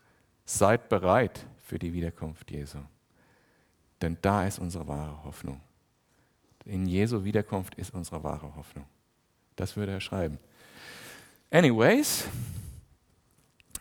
Seid 0.44 0.88
bereit 0.88 1.46
für 1.62 1.78
die 1.78 1.92
Wiederkunft 1.92 2.50
Jesu. 2.50 2.78
Denn 4.02 4.18
da 4.20 4.46
ist 4.46 4.58
unsere 4.58 4.86
wahre 4.86 5.24
Hoffnung. 5.24 5.60
In 6.64 6.86
Jesu 6.86 7.24
Wiederkunft 7.24 7.74
ist 7.76 7.94
unsere 7.94 8.22
wahre 8.22 8.54
Hoffnung. 8.56 8.86
Das 9.56 9.76
würde 9.76 9.92
er 9.92 10.00
schreiben. 10.00 10.38
Anyways, 11.50 12.24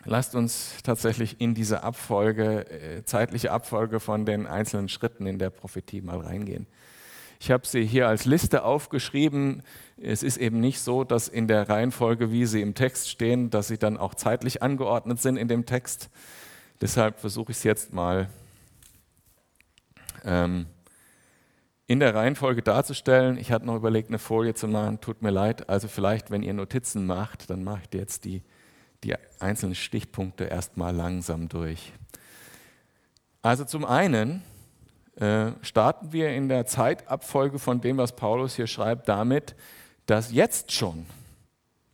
lasst 0.05 0.35
uns 0.35 0.75
tatsächlich 0.83 1.41
in 1.41 1.55
diese 1.55 1.83
Abfolge, 1.83 2.69
äh, 2.69 3.03
zeitliche 3.03 3.51
Abfolge 3.51 3.99
von 3.99 4.25
den 4.25 4.45
einzelnen 4.45 4.89
Schritten 4.89 5.25
in 5.25 5.39
der 5.39 5.49
Prophetie 5.49 6.01
mal 6.01 6.19
reingehen. 6.19 6.67
Ich 7.43 7.51
habe 7.51 7.67
sie 7.67 7.85
hier 7.85 8.07
als 8.07 8.23
Liste 8.23 8.63
aufgeschrieben. 8.63 9.63
Es 9.97 10.23
ist 10.23 10.37
eben 10.37 10.61
nicht 10.61 10.79
so, 10.79 11.03
dass 11.03 11.27
in 11.27 11.49
der 11.49 11.67
Reihenfolge, 11.67 12.31
wie 12.31 12.45
sie 12.45 12.61
im 12.61 12.73
Text 12.73 13.09
stehen, 13.09 13.49
dass 13.49 13.67
sie 13.67 13.77
dann 13.77 13.97
auch 13.97 14.15
zeitlich 14.15 14.63
angeordnet 14.63 15.19
sind 15.21 15.35
in 15.35 15.49
dem 15.49 15.65
Text. 15.65 16.09
Deshalb 16.79 17.19
versuche 17.19 17.51
ich 17.51 17.57
es 17.57 17.63
jetzt 17.65 17.91
mal 17.91 18.29
ähm, 20.23 20.67
in 21.85 21.99
der 21.99 22.15
Reihenfolge 22.15 22.61
darzustellen. 22.61 23.37
Ich 23.37 23.51
hatte 23.51 23.65
noch 23.65 23.75
überlegt, 23.75 24.07
eine 24.07 24.19
Folie 24.19 24.53
zu 24.53 24.69
machen. 24.69 25.01
Tut 25.01 25.21
mir 25.21 25.31
leid. 25.31 25.67
Also 25.67 25.89
vielleicht, 25.89 26.31
wenn 26.31 26.43
ihr 26.43 26.53
Notizen 26.53 27.05
macht, 27.05 27.49
dann 27.49 27.61
macht 27.65 27.93
ihr 27.93 27.99
jetzt 27.99 28.23
die, 28.23 28.41
die 29.03 29.15
einzelnen 29.41 29.75
Stichpunkte 29.75 30.45
erstmal 30.45 30.95
langsam 30.95 31.49
durch. 31.49 31.91
Also 33.41 33.65
zum 33.65 33.83
einen 33.83 34.43
äh, 35.15 35.51
starten 35.61 36.11
wir 36.11 36.29
in 36.29 36.49
der 36.49 36.65
Zeitabfolge 36.65 37.59
von 37.59 37.81
dem, 37.81 37.97
was 37.97 38.15
Paulus 38.15 38.55
hier 38.55 38.67
schreibt, 38.67 39.07
damit, 39.07 39.55
dass 40.05 40.31
jetzt 40.31 40.71
schon 40.71 41.05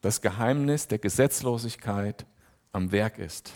das 0.02 0.22
Geheimnis 0.22 0.88
der 0.88 1.00
Gesetzlosigkeit 1.00 2.26
am 2.72 2.92
Werk 2.92 3.20
ist. 3.20 3.52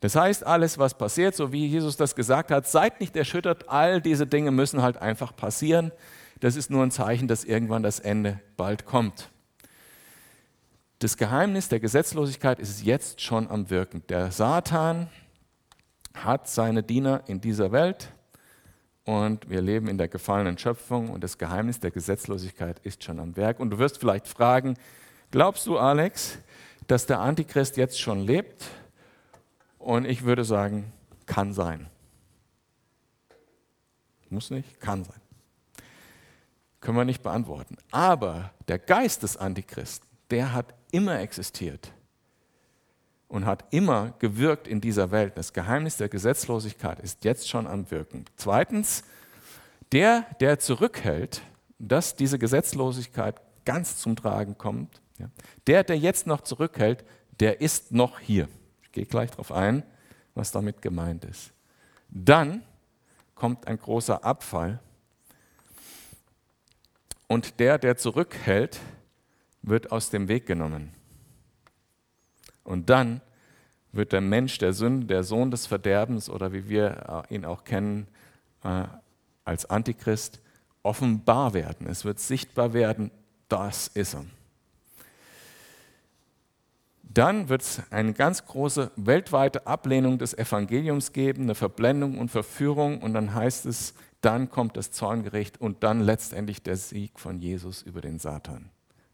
Das 0.00 0.14
heißt, 0.14 0.46
alles, 0.46 0.78
was 0.78 0.96
passiert, 0.96 1.34
so 1.34 1.52
wie 1.52 1.66
Jesus 1.66 1.96
das 1.96 2.14
gesagt 2.14 2.50
hat, 2.50 2.68
seid 2.68 3.00
nicht 3.00 3.16
erschüttert, 3.16 3.68
all 3.68 4.00
diese 4.00 4.26
Dinge 4.26 4.50
müssen 4.50 4.82
halt 4.82 4.96
einfach 4.96 5.34
passieren. 5.34 5.92
Das 6.40 6.54
ist 6.54 6.70
nur 6.70 6.84
ein 6.84 6.92
Zeichen, 6.92 7.26
dass 7.26 7.44
irgendwann 7.44 7.82
das 7.82 7.98
Ende 7.98 8.40
bald 8.56 8.84
kommt. 8.84 9.30
Das 11.00 11.16
Geheimnis 11.16 11.68
der 11.68 11.80
Gesetzlosigkeit 11.80 12.58
ist 12.58 12.84
jetzt 12.84 13.20
schon 13.20 13.50
am 13.50 13.70
Wirken. 13.70 14.02
Der 14.08 14.30
Satan 14.30 15.08
hat 16.24 16.48
seine 16.48 16.82
Diener 16.82 17.22
in 17.26 17.40
dieser 17.40 17.72
Welt 17.72 18.12
und 19.04 19.48
wir 19.48 19.62
leben 19.62 19.88
in 19.88 19.98
der 19.98 20.08
gefallenen 20.08 20.58
Schöpfung 20.58 21.10
und 21.10 21.24
das 21.24 21.38
Geheimnis 21.38 21.80
der 21.80 21.90
Gesetzlosigkeit 21.90 22.78
ist 22.80 23.02
schon 23.02 23.18
am 23.20 23.36
Werk. 23.36 23.58
Und 23.58 23.70
du 23.70 23.78
wirst 23.78 23.98
vielleicht 23.98 24.28
fragen, 24.28 24.74
glaubst 25.30 25.66
du, 25.66 25.78
Alex, 25.78 26.38
dass 26.86 27.06
der 27.06 27.20
Antichrist 27.20 27.76
jetzt 27.76 28.00
schon 28.00 28.20
lebt? 28.20 28.66
Und 29.78 30.04
ich 30.04 30.24
würde 30.24 30.44
sagen, 30.44 30.92
kann 31.24 31.52
sein. 31.52 31.86
Muss 34.28 34.50
nicht, 34.50 34.78
kann 34.80 35.04
sein. 35.04 35.20
Können 36.80 36.98
wir 36.98 37.04
nicht 37.04 37.22
beantworten. 37.22 37.76
Aber 37.90 38.52
der 38.68 38.78
Geist 38.78 39.22
des 39.22 39.36
Antichristen, 39.36 40.06
der 40.30 40.52
hat 40.52 40.74
immer 40.90 41.18
existiert 41.20 41.92
und 43.28 43.44
hat 43.44 43.64
immer 43.70 44.14
gewirkt 44.18 44.66
in 44.66 44.80
dieser 44.80 45.10
Welt. 45.10 45.36
Das 45.36 45.52
Geheimnis 45.52 45.98
der 45.98 46.08
Gesetzlosigkeit 46.08 46.98
ist 47.00 47.24
jetzt 47.24 47.48
schon 47.48 47.66
am 47.66 47.90
Wirken. 47.90 48.24
Zweitens, 48.36 49.04
der, 49.92 50.26
der 50.40 50.58
zurückhält, 50.58 51.42
dass 51.78 52.16
diese 52.16 52.38
Gesetzlosigkeit 52.38 53.40
ganz 53.64 53.98
zum 53.98 54.16
Tragen 54.16 54.56
kommt, 54.56 55.00
ja, 55.18 55.28
der, 55.66 55.84
der 55.84 55.98
jetzt 55.98 56.26
noch 56.26 56.40
zurückhält, 56.40 57.04
der 57.40 57.60
ist 57.60 57.92
noch 57.92 58.18
hier. 58.18 58.48
Ich 58.82 58.92
gehe 58.92 59.04
gleich 59.04 59.30
darauf 59.30 59.52
ein, 59.52 59.82
was 60.34 60.50
damit 60.50 60.80
gemeint 60.82 61.24
ist. 61.24 61.52
Dann 62.08 62.62
kommt 63.34 63.66
ein 63.66 63.78
großer 63.78 64.24
Abfall 64.24 64.80
und 67.26 67.60
der, 67.60 67.78
der 67.78 67.96
zurückhält, 67.96 68.80
wird 69.62 69.92
aus 69.92 70.10
dem 70.10 70.28
Weg 70.28 70.46
genommen. 70.46 70.92
Und 72.68 72.90
dann 72.90 73.22
wird 73.92 74.12
der 74.12 74.20
Mensch 74.20 74.58
der 74.58 74.74
Sünde, 74.74 75.06
der 75.06 75.22
Sohn 75.22 75.50
des 75.50 75.66
Verderbens 75.66 76.28
oder 76.28 76.52
wie 76.52 76.68
wir 76.68 77.24
ihn 77.30 77.46
auch 77.46 77.64
kennen 77.64 78.06
äh, 78.62 78.84
als 79.46 79.70
Antichrist, 79.70 80.40
offenbar 80.82 81.54
werden. 81.54 81.86
Es 81.86 82.04
wird 82.04 82.20
sichtbar 82.20 82.74
werden, 82.74 83.10
das 83.48 83.88
ist 83.88 84.14
er. 84.14 84.26
Dann 87.02 87.48
wird 87.48 87.62
es 87.62 87.80
eine 87.90 88.12
ganz 88.12 88.44
große 88.44 88.90
weltweite 88.96 89.66
Ablehnung 89.66 90.18
des 90.18 90.36
Evangeliums 90.36 91.14
geben, 91.14 91.44
eine 91.44 91.54
Verblendung 91.54 92.18
und 92.18 92.30
Verführung 92.30 93.00
und 93.00 93.14
dann 93.14 93.34
heißt 93.34 93.64
es, 93.64 93.94
dann 94.20 94.50
kommt 94.50 94.76
das 94.76 94.90
Zorngericht 94.90 95.58
und 95.58 95.82
dann 95.82 96.02
letztendlich 96.02 96.62
der 96.62 96.76
Sieg 96.76 97.18
von 97.18 97.40
Jesus 97.40 97.80
über 97.80 98.02
den 98.02 98.18
Satan. 98.18 98.68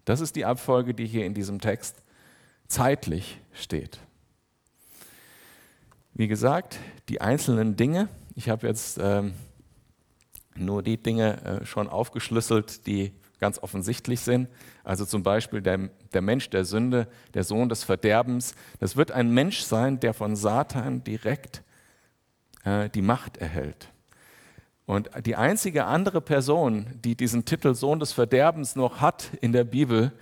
Das 0.05 0.21
ist 0.21 0.35
die 0.35 0.45
Abfolge, 0.45 0.93
die 0.93 1.07
hier 1.07 1.25
in 1.25 1.35
diesem 1.35 1.61
Text 1.61 2.04
zeitlich 2.75 3.41
steht. 3.53 4.01
Wie 6.13 6.27
gesagt, 6.27 6.81
die 7.09 7.21
einzelnen 7.21 7.77
Dinge, 7.77 8.09
ich 8.35 8.49
habe 8.49 8.67
jetzt 8.67 8.99
ähm, 9.01 9.35
nur 10.57 10.83
die 10.83 11.01
Dinge 11.01 11.61
äh, 11.63 11.67
schon 11.67 11.89
aufgeschlüsselt, 11.89 12.89
die 12.89 13.13
ganz 13.39 13.61
offensichtlich 13.61 14.21
sind. 14.21 14.49
Also 14.83 15.05
zum 15.05 15.23
Beispiel 15.23 15.63
der, 15.63 15.89
der 16.13 16.21
Mensch 16.21 16.51
der 16.51 16.65
Sünde, 16.65 17.07
der 17.35 17.45
Sohn 17.45 17.69
des 17.69 17.85
Verderbens. 17.85 18.57
Das 18.81 18.97
wird 18.97 19.13
ein 19.13 19.31
Mensch 19.31 19.61
sein, 19.61 20.01
der 20.01 20.13
von 20.13 20.35
Satan 20.35 21.05
direkt 21.05 21.63
äh, 22.65 22.89
die 22.91 23.03
Macht 23.03 23.37
erhält. 23.37 23.89
Und 24.85 25.11
die 25.25 25.37
einzige 25.37 25.85
andere 25.85 26.21
Person, 26.21 26.87
die 27.05 27.15
diesen 27.15 27.45
Titel 27.45 27.75
Sohn 27.75 28.01
des 28.01 28.13
Verderbens 28.13 28.75
noch 28.75 29.01
hat 29.01 29.31
in 29.41 29.53
der 29.53 29.65
Bibel, 29.65 30.13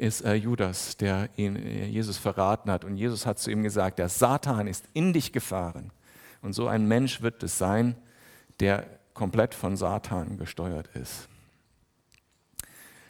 ist 0.00 0.22
äh, 0.22 0.34
Judas, 0.34 0.96
der 0.96 1.28
ihn, 1.36 1.56
äh, 1.56 1.86
Jesus 1.86 2.16
verraten 2.16 2.70
hat. 2.70 2.84
Und 2.84 2.96
Jesus 2.96 3.26
hat 3.26 3.38
zu 3.38 3.50
ihm 3.50 3.62
gesagt, 3.62 3.98
der 3.98 4.08
Satan 4.08 4.66
ist 4.66 4.86
in 4.94 5.12
dich 5.12 5.32
gefahren. 5.32 5.92
Und 6.42 6.54
so 6.54 6.66
ein 6.66 6.88
Mensch 6.88 7.20
wird 7.20 7.42
es 7.42 7.58
sein, 7.58 7.96
der 8.60 8.86
komplett 9.12 9.54
von 9.54 9.76
Satan 9.76 10.38
gesteuert 10.38 10.88
ist. 10.94 11.28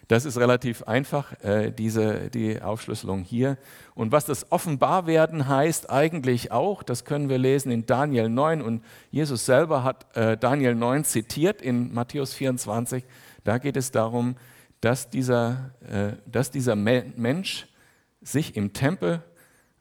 Das 0.08 0.24
ist 0.24 0.38
relativ 0.38 0.82
einfach, 0.82 1.40
äh, 1.44 1.70
diese, 1.70 2.30
die 2.30 2.60
Aufschlüsselung 2.60 3.22
hier. 3.22 3.58
Und 3.94 4.10
was 4.10 4.24
das 4.24 4.50
Offenbarwerden 4.50 5.46
heißt 5.46 5.88
eigentlich 5.88 6.50
auch, 6.50 6.82
das 6.82 7.04
können 7.04 7.28
wir 7.28 7.38
lesen 7.38 7.70
in 7.70 7.86
Daniel 7.86 8.28
9. 8.28 8.60
Und 8.60 8.82
Jesus 9.12 9.46
selber 9.46 9.84
hat 9.84 10.16
äh, 10.16 10.36
Daniel 10.36 10.74
9 10.74 11.04
zitiert 11.04 11.62
in 11.62 11.94
Matthäus 11.94 12.34
24. 12.34 13.04
Da 13.44 13.58
geht 13.58 13.76
es 13.76 13.92
darum, 13.92 14.34
dass 14.80 15.10
dieser, 15.10 15.74
äh, 15.88 16.12
dass 16.30 16.50
dieser 16.50 16.76
Mensch 16.76 17.66
sich 18.22 18.56
im 18.56 18.72
Tempel 18.72 19.22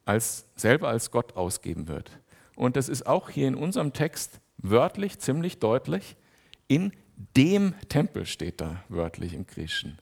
als, 0.04 0.46
selber 0.56 0.88
als 0.88 1.10
Gott 1.10 1.36
ausgeben 1.36 1.88
wird. 1.88 2.10
Und 2.56 2.76
das 2.76 2.88
ist 2.88 3.06
auch 3.06 3.30
hier 3.30 3.48
in 3.48 3.54
unserem 3.54 3.92
Text 3.92 4.40
wörtlich 4.58 5.18
ziemlich 5.18 5.58
deutlich. 5.58 6.16
In 6.68 6.92
dem 7.36 7.74
Tempel 7.88 8.26
steht 8.26 8.60
da 8.60 8.82
wörtlich 8.88 9.34
im 9.34 9.46
Griechischen 9.46 9.98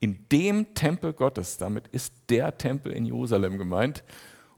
in 0.00 0.26
dem 0.30 0.74
Tempel 0.74 1.12
Gottes. 1.12 1.58
Damit 1.58 1.88
ist 1.88 2.12
der 2.28 2.56
Tempel 2.58 2.92
in 2.92 3.06
Jerusalem 3.06 3.58
gemeint. 3.58 4.04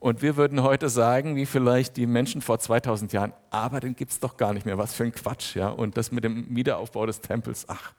Und 0.01 0.23
wir 0.23 0.37
würden 0.37 0.63
heute 0.63 0.89
sagen, 0.89 1.37
wie 1.37 1.47
vielleicht 1.47 1.97
die 1.97 2.07
Menschen 2.07 2.41
vor 2.41 2.59
2000 2.59 3.13
Jahren, 3.13 3.33
aber 3.51 3.81
den 3.81 3.97
gibt 3.97 4.13
es 4.13 4.21
doch 4.21 4.37
gar 4.37 4.53
nicht 4.53 4.65
mehr, 4.65 4.79
was 4.79 4.95
für 4.95 5.05
ein 5.05 5.13
Quatsch. 5.13 5.57
Ja? 5.57 5.71
Und 5.71 5.97
das 5.97 6.13
mit 6.13 6.23
dem 6.23 6.55
Wiederaufbau 6.55 7.07
des 7.07 7.21
Tempels, 7.21 7.69
ach. 7.69 7.93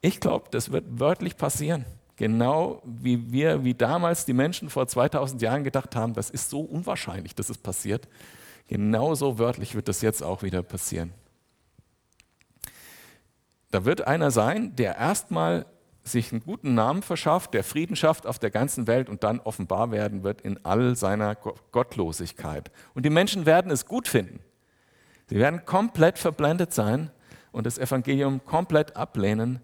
Ich 0.00 0.20
glaube, 0.20 0.46
das 0.50 0.70
wird 0.70 0.84
wörtlich 0.88 1.36
passieren. 1.36 1.84
Genau 2.16 2.82
wie 2.84 3.30
wir, 3.30 3.64
wie 3.64 3.74
damals 3.74 4.24
die 4.24 4.32
Menschen 4.32 4.70
vor 4.70 4.88
2000 4.88 5.40
Jahren 5.40 5.64
gedacht 5.64 5.94
haben, 5.94 6.14
das 6.14 6.30
ist 6.30 6.50
so 6.50 6.60
unwahrscheinlich, 6.60 7.34
dass 7.34 7.48
es 7.48 7.58
passiert. 7.58 8.08
Genauso 8.66 9.38
wörtlich 9.38 9.74
wird 9.74 9.88
das 9.88 10.02
jetzt 10.02 10.22
auch 10.22 10.42
wieder 10.42 10.62
passieren. 10.62 11.12
Da 13.70 13.84
wird 13.84 14.06
einer 14.06 14.30
sein, 14.30 14.74
der 14.76 14.96
erstmal 14.96 15.66
sich 16.02 16.32
einen 16.32 16.42
guten 16.42 16.74
Namen 16.74 17.02
verschafft, 17.02 17.54
der 17.54 17.64
Frieden 17.64 17.94
schafft 17.94 18.26
auf 18.26 18.38
der 18.38 18.50
ganzen 18.50 18.86
Welt 18.86 19.08
und 19.08 19.24
dann 19.24 19.40
offenbar 19.40 19.90
werden 19.90 20.24
wird 20.24 20.40
in 20.40 20.64
all 20.64 20.96
seiner 20.96 21.34
Gottlosigkeit. 21.34 22.70
Und 22.94 23.04
die 23.04 23.10
Menschen 23.10 23.46
werden 23.46 23.70
es 23.70 23.86
gut 23.86 24.08
finden. 24.08 24.40
Sie 25.26 25.36
werden 25.36 25.66
komplett 25.66 26.18
verblendet 26.18 26.72
sein 26.72 27.10
und 27.52 27.66
das 27.66 27.78
Evangelium 27.78 28.44
komplett 28.44 28.96
ablehnen 28.96 29.60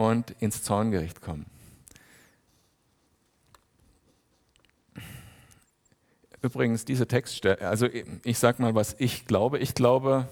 und 0.00 0.30
ins 0.40 0.62
Zorngericht 0.62 1.20
kommen. 1.20 1.44
Übrigens, 6.40 6.86
diese 6.86 7.06
Textstelle, 7.06 7.60
also 7.60 7.86
ich 8.24 8.38
sage 8.38 8.62
mal, 8.62 8.74
was 8.74 8.96
ich 8.98 9.26
glaube. 9.26 9.58
Ich 9.58 9.74
glaube, 9.74 10.26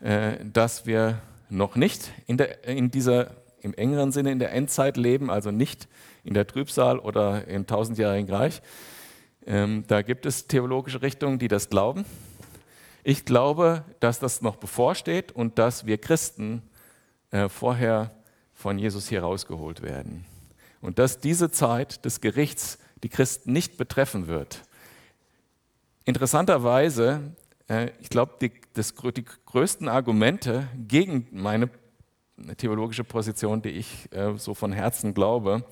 äh, 0.00 0.36
dass 0.44 0.86
wir 0.86 1.20
noch 1.50 1.74
nicht 1.74 2.12
in, 2.28 2.36
der, 2.36 2.62
in 2.68 2.92
dieser, 2.92 3.32
im 3.60 3.74
engeren 3.74 4.12
Sinne 4.12 4.30
in 4.30 4.38
der 4.38 4.52
Endzeit 4.52 4.96
leben, 4.96 5.32
also 5.32 5.50
nicht 5.50 5.88
in 6.22 6.34
der 6.34 6.46
Trübsal 6.46 7.00
oder 7.00 7.48
im 7.48 7.66
tausendjährigen 7.66 8.32
Reich. 8.32 8.62
Ähm, 9.44 9.82
da 9.88 10.02
gibt 10.02 10.26
es 10.26 10.46
theologische 10.46 11.02
Richtungen, 11.02 11.40
die 11.40 11.48
das 11.48 11.70
glauben. 11.70 12.04
Ich 13.02 13.24
glaube, 13.24 13.82
dass 13.98 14.20
das 14.20 14.42
noch 14.42 14.56
bevorsteht 14.56 15.32
und 15.32 15.58
dass 15.58 15.86
wir 15.86 15.98
Christen 15.98 16.62
äh, 17.32 17.48
vorher 17.48 18.12
von 18.58 18.78
Jesus 18.78 19.08
hier 19.08 19.22
rausgeholt 19.22 19.82
werden. 19.82 20.24
Und 20.80 20.98
dass 20.98 21.20
diese 21.20 21.50
Zeit 21.50 22.04
des 22.04 22.20
Gerichts 22.20 22.78
die 23.02 23.08
Christen 23.08 23.52
nicht 23.52 23.78
betreffen 23.78 24.26
wird. 24.26 24.62
Interessanterweise 26.04 27.34
äh, 27.68 27.90
ich 28.00 28.08
glaube, 28.08 28.34
die, 28.40 28.50
die 29.12 29.24
größten 29.46 29.88
Argumente 29.88 30.68
gegen 30.76 31.28
meine 31.30 31.70
theologische 32.56 33.04
Position, 33.04 33.62
die 33.62 33.70
ich 33.70 34.12
äh, 34.12 34.36
so 34.36 34.54
von 34.54 34.72
Herzen 34.72 35.14
glaube, 35.14 35.64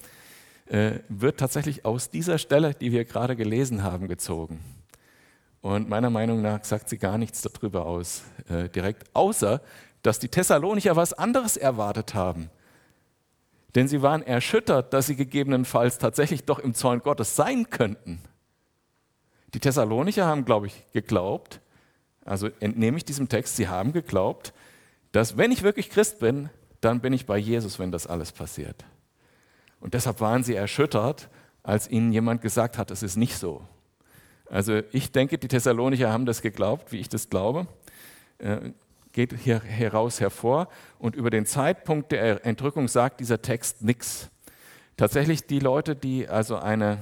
äh, 0.67 1.01
wird 1.09 1.39
tatsächlich 1.39 1.85
aus 1.85 2.11
dieser 2.11 2.39
Stelle, 2.39 2.75
die 2.75 2.93
wir 2.93 3.05
gerade 3.05 3.37
gelesen 3.37 3.83
haben, 3.83 4.09
gezogen. 4.09 4.61
Und 5.61 5.89
meiner 5.89 6.11
Meinung 6.11 6.43
nach 6.43 6.63
sagt 6.65 6.89
sie 6.89 6.99
gar 6.99 7.19
nichts 7.19 7.43
darüber 7.43 7.87
aus, 7.87 8.23
direkt, 8.49 9.05
außer 9.15 9.61
dass 10.03 10.21
die 10.21 10.29
Thessalonicher 10.29 10.95
was 10.95 11.13
anderes 11.13 11.57
erwartet 11.57 12.15
haben. 12.15 12.51
Denn 13.77 13.89
sie 13.89 14.01
waren 14.01 14.23
erschüttert, 14.23 14.95
dass 14.95 15.07
sie 15.07 15.17
gegebenenfalls 15.17 15.99
tatsächlich 15.99 16.45
doch 16.45 16.59
im 16.59 16.75
Zorn 16.75 17.01
Gottes 17.01 17.37
sein 17.37 17.69
könnten. 17.69 18.23
Die 19.53 19.61
Thessalonicher 19.61 20.27
haben, 20.27 20.47
glaube 20.47 20.67
ich, 20.67 20.85
geglaubt, 20.93 21.61
also 22.25 22.49
entnehme 22.59 22.97
ich 22.97 23.05
diesem 23.05 23.29
Text, 23.29 23.57
sie 23.57 23.69
haben 23.69 23.93
geglaubt, 23.93 24.55
dass 25.13 25.37
wenn 25.37 25.53
ich 25.53 25.63
wirklich 25.63 25.91
Christ 25.91 26.21
bin, 26.21 26.49
dann 26.81 27.01
bin 27.01 27.13
ich 27.13 27.27
bei 27.27 27.37
Jesus, 27.37 27.79
wenn 27.79 27.93
das 27.93 28.07
alles 28.07 28.33
passiert. 28.33 28.85
Und 29.79 29.93
deshalb 29.95 30.21
waren 30.21 30.43
sie 30.43 30.55
erschüttert, 30.55 31.29
als 31.63 31.89
ihnen 31.89 32.13
jemand 32.13 32.41
gesagt 32.41 32.79
hat, 32.79 32.91
es 32.91 33.03
ist 33.03 33.17
nicht 33.17 33.37
so. 33.37 33.63
Also 34.49 34.81
ich 34.93 35.13
denke, 35.13 35.37
die 35.37 35.49
Thessalonicher 35.49 36.11
haben 36.11 36.25
das 36.25 36.41
geglaubt, 36.41 36.93
wie 36.93 36.99
ich 36.99 37.11
das 37.11 37.29
glaube. 37.29 37.67
Geht 39.17 39.33
hier 39.33 39.63
heraus 39.63 40.21
hervor. 40.21 40.69
Und 40.99 41.17
über 41.17 41.31
den 41.31 41.47
Zeitpunkt 41.47 42.13
der 42.13 42.45
Entrückung 42.45 42.87
sagt 42.87 43.21
dieser 43.21 43.41
Text 43.41 43.81
nichts. 43.81 44.29
Tatsächlich 44.99 45.47
die 45.47 45.59
Leute, 45.59 45.97
die 45.97 46.29
also 46.29 46.59
eine, 46.59 46.99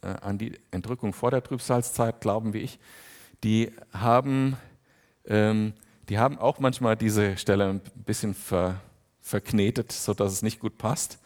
äh, 0.00 0.06
an 0.06 0.38
die 0.38 0.58
Entrückung 0.70 1.12
vor 1.12 1.30
der 1.30 1.42
Trübsalzeit 1.42 2.22
glauben 2.22 2.54
wie 2.54 2.60
ich, 2.60 2.78
die 3.44 3.72
haben, 3.92 4.56
ähm, 5.26 5.74
die 6.08 6.18
haben 6.18 6.38
auch 6.38 6.60
manchmal 6.60 6.96
diese 6.96 7.36
Stelle 7.36 7.68
ein 7.68 7.82
bisschen 7.94 8.32
ver, 8.32 8.80
verknetet, 9.20 9.92
sodass 9.92 10.32
es 10.32 10.40
nicht 10.40 10.60
gut 10.60 10.78
passt. 10.78 11.18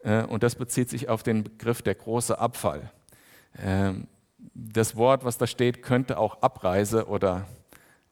Äh, 0.00 0.24
und 0.24 0.42
das 0.42 0.54
bezieht 0.54 0.90
sich 0.90 1.08
auf 1.08 1.22
den 1.22 1.44
Begriff 1.44 1.80
der 1.80 1.94
große 1.94 2.38
Abfall. 2.38 2.90
Ähm, 3.58 4.06
das 4.52 4.96
Wort, 4.96 5.24
was 5.24 5.38
da 5.38 5.46
steht, 5.46 5.82
könnte 5.82 6.18
auch 6.18 6.42
Abreise 6.42 7.06
oder 7.06 7.46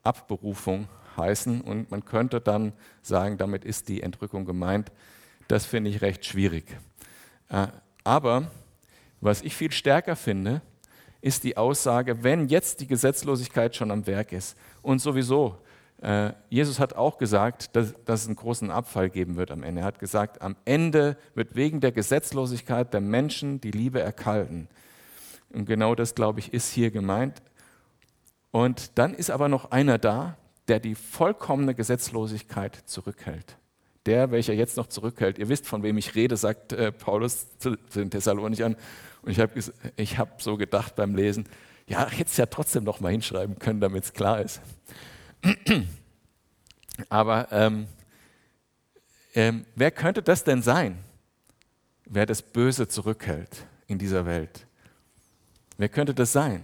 Abberufung 0.03 0.89
heißen 1.17 1.61
und 1.61 1.91
man 1.91 2.05
könnte 2.05 2.41
dann 2.41 2.73
sagen, 3.03 3.39
damit 3.39 3.65
ist 3.65 3.89
die 3.89 4.03
Entrückung 4.03 4.45
gemeint. 4.45 4.91
Das 5.49 5.67
finde 5.67 5.91
ich 5.91 6.01
recht 6.01 6.25
schwierig. 6.25 6.65
Äh, 7.49 7.67
aber 8.05 8.51
was 9.21 9.43
ich 9.43 9.55
viel 9.55 9.73
stärker 9.73 10.17
finde, 10.17 10.63
ist 11.21 11.45
die 11.45 11.57
Aussage, 11.57 12.23
wenn 12.25 12.49
jetzt 12.49 12.81
die 12.81 12.87
Gesetzlosigkeit 12.87 13.77
schon 13.77 13.91
am 13.91 14.07
Werk 14.07 14.33
ist 14.33 14.57
und 14.81 15.01
sowieso, 15.01 15.59
äh, 16.01 16.33
Jesus 16.49 16.81
hat 16.81 16.95
auch 16.95 17.19
gesagt, 17.19 17.77
dass, 17.77 17.95
dass 18.07 18.23
es 18.23 18.27
einen 18.27 18.37
großen 18.37 18.71
Abfall 18.71 19.11
geben 19.11 19.37
wird 19.37 19.51
am 19.51 19.63
Ende. 19.63 19.83
Er 19.83 19.87
hat 19.87 19.99
gesagt, 19.99 20.41
am 20.41 20.57
Ende 20.65 21.19
wird 21.35 21.55
wegen 21.55 21.81
der 21.81 21.93
Gesetzlosigkeit 21.93 22.95
der 22.95 23.03
Menschen 23.03 23.61
die 23.61 23.71
Liebe 23.71 24.01
erkalten. 24.01 24.69
Und 25.53 25.67
genau 25.67 25.95
das, 25.95 26.15
glaube 26.15 26.41
ich, 26.41 26.55
ist 26.55 26.73
hier 26.73 26.91
gemeint. 26.91 27.43
Und 28.51 28.99
dann 28.99 29.15
ist 29.15 29.31
aber 29.31 29.49
noch 29.49 29.71
einer 29.71 29.99
da, 29.99 30.37
der 30.69 30.81
die 30.81 30.95
vollkommene 30.95 31.75
Gesetzlosigkeit 31.75 32.77
zurückhält. 32.87 33.57
Der, 34.07 34.31
welcher 34.31 34.55
jetzt 34.55 34.77
noch 34.77 34.87
zurückhält. 34.87 35.39
Ihr 35.39 35.49
wisst, 35.49 35.67
von 35.67 35.83
wem 35.83 35.99
ich 35.99 36.15
rede, 36.15 36.37
sagt 36.37 36.73
äh, 36.73 36.91
Paulus 36.91 37.47
zu, 37.59 37.77
zu 37.89 37.99
den 38.01 38.11
Thessalonichern. 38.11 38.77
Und 39.23 39.31
ich 39.31 39.41
habe 39.41 39.53
ich 39.97 40.19
hab 40.19 40.41
so 40.43 40.57
gedacht 40.57 40.97
beim 40.97 41.15
Lesen, 41.15 41.47
ja, 41.87 42.07
ich 42.07 42.19
hätte 42.21 42.31
es 42.31 42.37
ja 42.37 42.47
trotzdem 42.47 42.85
noch 42.85 43.01
mal 43.01 43.11
hinschreiben 43.11 43.59
können, 43.59 43.81
damit 43.81 44.05
es 44.05 44.13
klar 44.13 44.41
ist. 44.41 44.61
Aber 47.09 47.49
ähm, 47.51 47.89
ähm, 49.35 49.67
wer 49.75 49.91
könnte 49.91 50.23
das 50.23 50.45
denn 50.45 50.63
sein, 50.63 50.99
wer 52.05 52.27
das 52.27 52.43
Böse 52.43 52.89
zurückhält 52.89 53.67
in 53.87 53.99
dieser 53.99 54.25
Welt? 54.27 54.67
Wer 55.79 55.89
könnte 55.89 56.15
das 56.15 56.33
sein? 56.33 56.63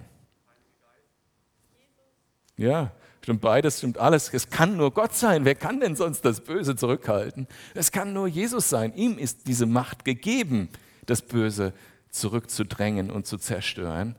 Ja, 2.57 2.91
stimmt 3.21 3.41
beides, 3.41 3.77
stimmt 3.77 3.97
alles. 3.97 4.33
Es 4.33 4.49
kann 4.49 4.77
nur 4.77 4.91
Gott 4.91 5.13
sein. 5.13 5.45
Wer 5.45 5.55
kann 5.55 5.79
denn 5.79 5.95
sonst 5.95 6.21
das 6.21 6.41
Böse 6.41 6.75
zurückhalten? 6.75 7.47
Es 7.75 7.91
kann 7.91 8.13
nur 8.13 8.27
Jesus 8.27 8.69
sein. 8.69 8.93
Ihm 8.95 9.17
ist 9.17 9.47
diese 9.47 9.65
Macht 9.65 10.05
gegeben, 10.05 10.69
das 11.05 11.21
Böse 11.21 11.73
zurückzudrängen 12.09 13.11
und 13.11 13.27
zu 13.27 13.37
zerstören. 13.37 14.15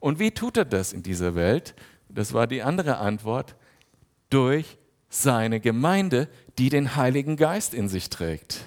Und 0.00 0.18
wie 0.18 0.32
tut 0.32 0.56
er 0.56 0.64
das 0.64 0.92
in 0.92 1.02
dieser 1.02 1.34
Welt? 1.34 1.74
Das 2.08 2.32
war 2.32 2.46
die 2.46 2.62
andere 2.62 2.98
Antwort. 2.98 3.56
Durch 4.30 4.78
seine 5.08 5.60
Gemeinde, 5.60 6.28
die 6.58 6.68
den 6.68 6.96
Heiligen 6.96 7.36
Geist 7.36 7.74
in 7.74 7.88
sich 7.88 8.10
trägt. 8.10 8.64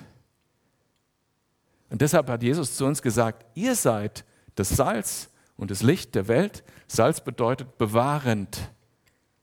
Und 1.89 2.01
deshalb 2.01 2.29
hat 2.29 2.41
Jesus 2.41 2.77
zu 2.77 2.85
uns 2.85 3.01
gesagt, 3.01 3.45
ihr 3.53 3.75
seid 3.75 4.23
das 4.55 4.69
Salz 4.69 5.29
und 5.57 5.71
das 5.71 5.83
Licht 5.83 6.15
der 6.15 6.27
Welt. 6.27 6.63
Salz 6.87 7.21
bedeutet 7.21 7.77
bewahrend 7.77 8.71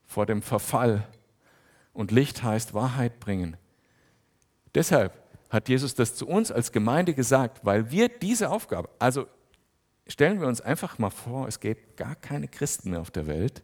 vor 0.09 0.27
dem 0.27 0.43
Verfall. 0.43 1.07
Und 1.93 2.11
Licht 2.11 2.43
heißt 2.43 2.75
Wahrheit 2.75 3.21
bringen. 3.21 3.57
Deshalb 4.75 5.13
hat 5.51 5.69
Jesus 5.69 5.95
das 5.95 6.15
zu 6.15 6.27
uns 6.27 6.51
als 6.51 6.73
Gemeinde 6.73 7.15
gesagt, 7.15 7.65
weil 7.65 7.91
wir 7.91 8.09
diese 8.09 8.51
Aufgabe, 8.51 8.89
also 8.99 9.27
stellen 10.07 10.41
wir 10.41 10.49
uns 10.49 10.61
einfach 10.61 10.99
mal 10.99 11.11
vor, 11.11 11.47
es 11.47 11.61
gäbe 11.61 11.81
gar 11.97 12.17
keine 12.17 12.49
Christen 12.49 12.91
mehr 12.91 13.01
auf 13.01 13.11
der 13.11 13.27
Welt, 13.27 13.63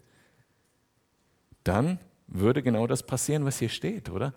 dann 1.64 1.98
würde 2.26 2.62
genau 2.62 2.87
das 2.87 3.02
passieren, 3.02 3.44
was 3.44 3.59
hier 3.59 3.68
steht, 3.68 4.11
oder? 4.11 4.35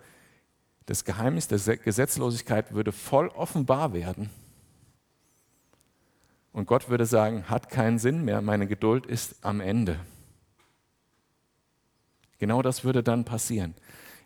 Das 0.86 1.04
Geheimnis 1.04 1.48
der 1.48 1.76
Gesetzlosigkeit 1.76 2.72
würde 2.72 2.92
voll 2.92 3.28
offenbar 3.28 3.92
werden. 3.92 4.30
Und 6.52 6.66
Gott 6.66 6.88
würde 6.88 7.04
sagen, 7.04 7.48
hat 7.50 7.68
keinen 7.68 7.98
Sinn 7.98 8.24
mehr, 8.24 8.40
meine 8.40 8.66
Geduld 8.66 9.04
ist 9.04 9.44
am 9.44 9.60
Ende. 9.60 10.00
Genau 12.38 12.62
das 12.62 12.84
würde 12.84 13.02
dann 13.02 13.24
passieren. 13.24 13.74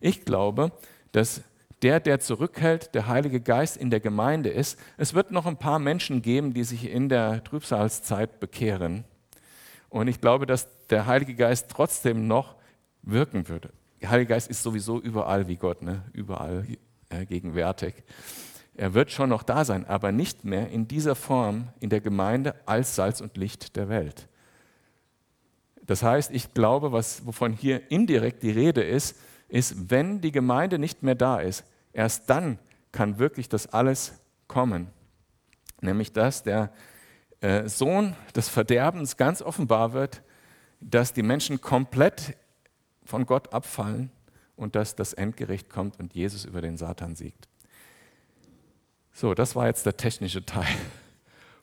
Ich 0.00 0.24
glaube, 0.24 0.72
dass 1.12 1.42
der, 1.82 2.00
der 2.00 2.20
zurückhält, 2.20 2.94
der 2.94 3.08
Heilige 3.08 3.40
Geist 3.40 3.76
in 3.76 3.90
der 3.90 4.00
Gemeinde 4.00 4.50
ist. 4.50 4.78
Es 4.96 5.14
wird 5.14 5.32
noch 5.32 5.46
ein 5.46 5.56
paar 5.56 5.78
Menschen 5.78 6.22
geben, 6.22 6.54
die 6.54 6.64
sich 6.64 6.88
in 6.88 7.08
der 7.08 7.42
Trübsalzeit 7.42 8.40
bekehren. 8.40 9.04
Und 9.88 10.08
ich 10.08 10.20
glaube, 10.20 10.46
dass 10.46 10.68
der 10.88 11.06
Heilige 11.06 11.34
Geist 11.34 11.70
trotzdem 11.70 12.26
noch 12.26 12.54
wirken 13.02 13.48
würde. 13.48 13.70
Der 14.00 14.10
Heilige 14.10 14.30
Geist 14.30 14.48
ist 14.48 14.62
sowieso 14.62 15.00
überall 15.00 15.48
wie 15.48 15.56
Gott, 15.56 15.82
ne? 15.82 16.02
überall 16.12 16.66
äh, 17.08 17.26
gegenwärtig. 17.26 17.94
Er 18.74 18.94
wird 18.94 19.10
schon 19.10 19.28
noch 19.28 19.42
da 19.42 19.64
sein, 19.64 19.86
aber 19.86 20.12
nicht 20.12 20.44
mehr 20.44 20.70
in 20.70 20.88
dieser 20.88 21.14
Form 21.14 21.68
in 21.80 21.90
der 21.90 22.00
Gemeinde 22.00 22.54
als 22.64 22.96
Salz 22.96 23.20
und 23.20 23.36
Licht 23.36 23.76
der 23.76 23.88
Welt. 23.88 24.28
Das 25.86 26.02
heißt, 26.02 26.30
ich 26.30 26.54
glaube, 26.54 26.92
was, 26.92 27.26
wovon 27.26 27.52
hier 27.52 27.90
indirekt 27.90 28.42
die 28.42 28.50
Rede 28.50 28.82
ist, 28.82 29.16
ist, 29.48 29.90
wenn 29.90 30.20
die 30.20 30.32
Gemeinde 30.32 30.78
nicht 30.78 31.02
mehr 31.02 31.14
da 31.14 31.40
ist, 31.40 31.64
erst 31.92 32.30
dann 32.30 32.58
kann 32.92 33.18
wirklich 33.18 33.48
das 33.48 33.66
alles 33.66 34.14
kommen. 34.46 34.88
Nämlich, 35.80 36.12
dass 36.12 36.42
der 36.42 36.72
äh, 37.40 37.68
Sohn 37.68 38.14
des 38.36 38.48
Verderbens 38.48 39.16
ganz 39.16 39.42
offenbar 39.42 39.92
wird, 39.92 40.22
dass 40.80 41.12
die 41.12 41.22
Menschen 41.22 41.60
komplett 41.60 42.36
von 43.04 43.26
Gott 43.26 43.52
abfallen 43.52 44.10
und 44.56 44.76
dass 44.76 44.94
das 44.94 45.12
Endgericht 45.12 45.68
kommt 45.68 45.98
und 45.98 46.14
Jesus 46.14 46.44
über 46.44 46.60
den 46.60 46.76
Satan 46.76 47.16
siegt. 47.16 47.48
So, 49.12 49.34
das 49.34 49.54
war 49.56 49.66
jetzt 49.66 49.84
der 49.84 49.96
technische 49.96 50.44
Teil. 50.44 50.74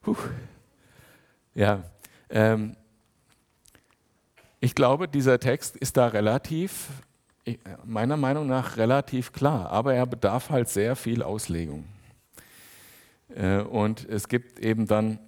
Puh. 0.02 0.16
Ja, 1.56 1.84
ähm, 2.30 2.76
ich 4.60 4.76
glaube, 4.76 5.08
dieser 5.08 5.40
Text 5.40 5.78
ist 5.78 5.98
da 5.98 6.08
relativ, 6.08 6.90
meiner 7.84 8.18
Meinung 8.18 8.48
nach 8.48 8.78
relativ 8.78 9.32
klar, 9.32 9.70
aber 9.70 9.94
er 9.94 10.06
bedarf 10.06 10.50
halt 10.50 10.70
sehr 10.70 10.96
viel 10.96 11.24
Auslegung. 11.24 11.86
Äh, 13.30 13.62
und 13.62 14.08
es 14.08 14.28
gibt 14.28 14.60
eben 14.60 14.86
dann 14.88 15.20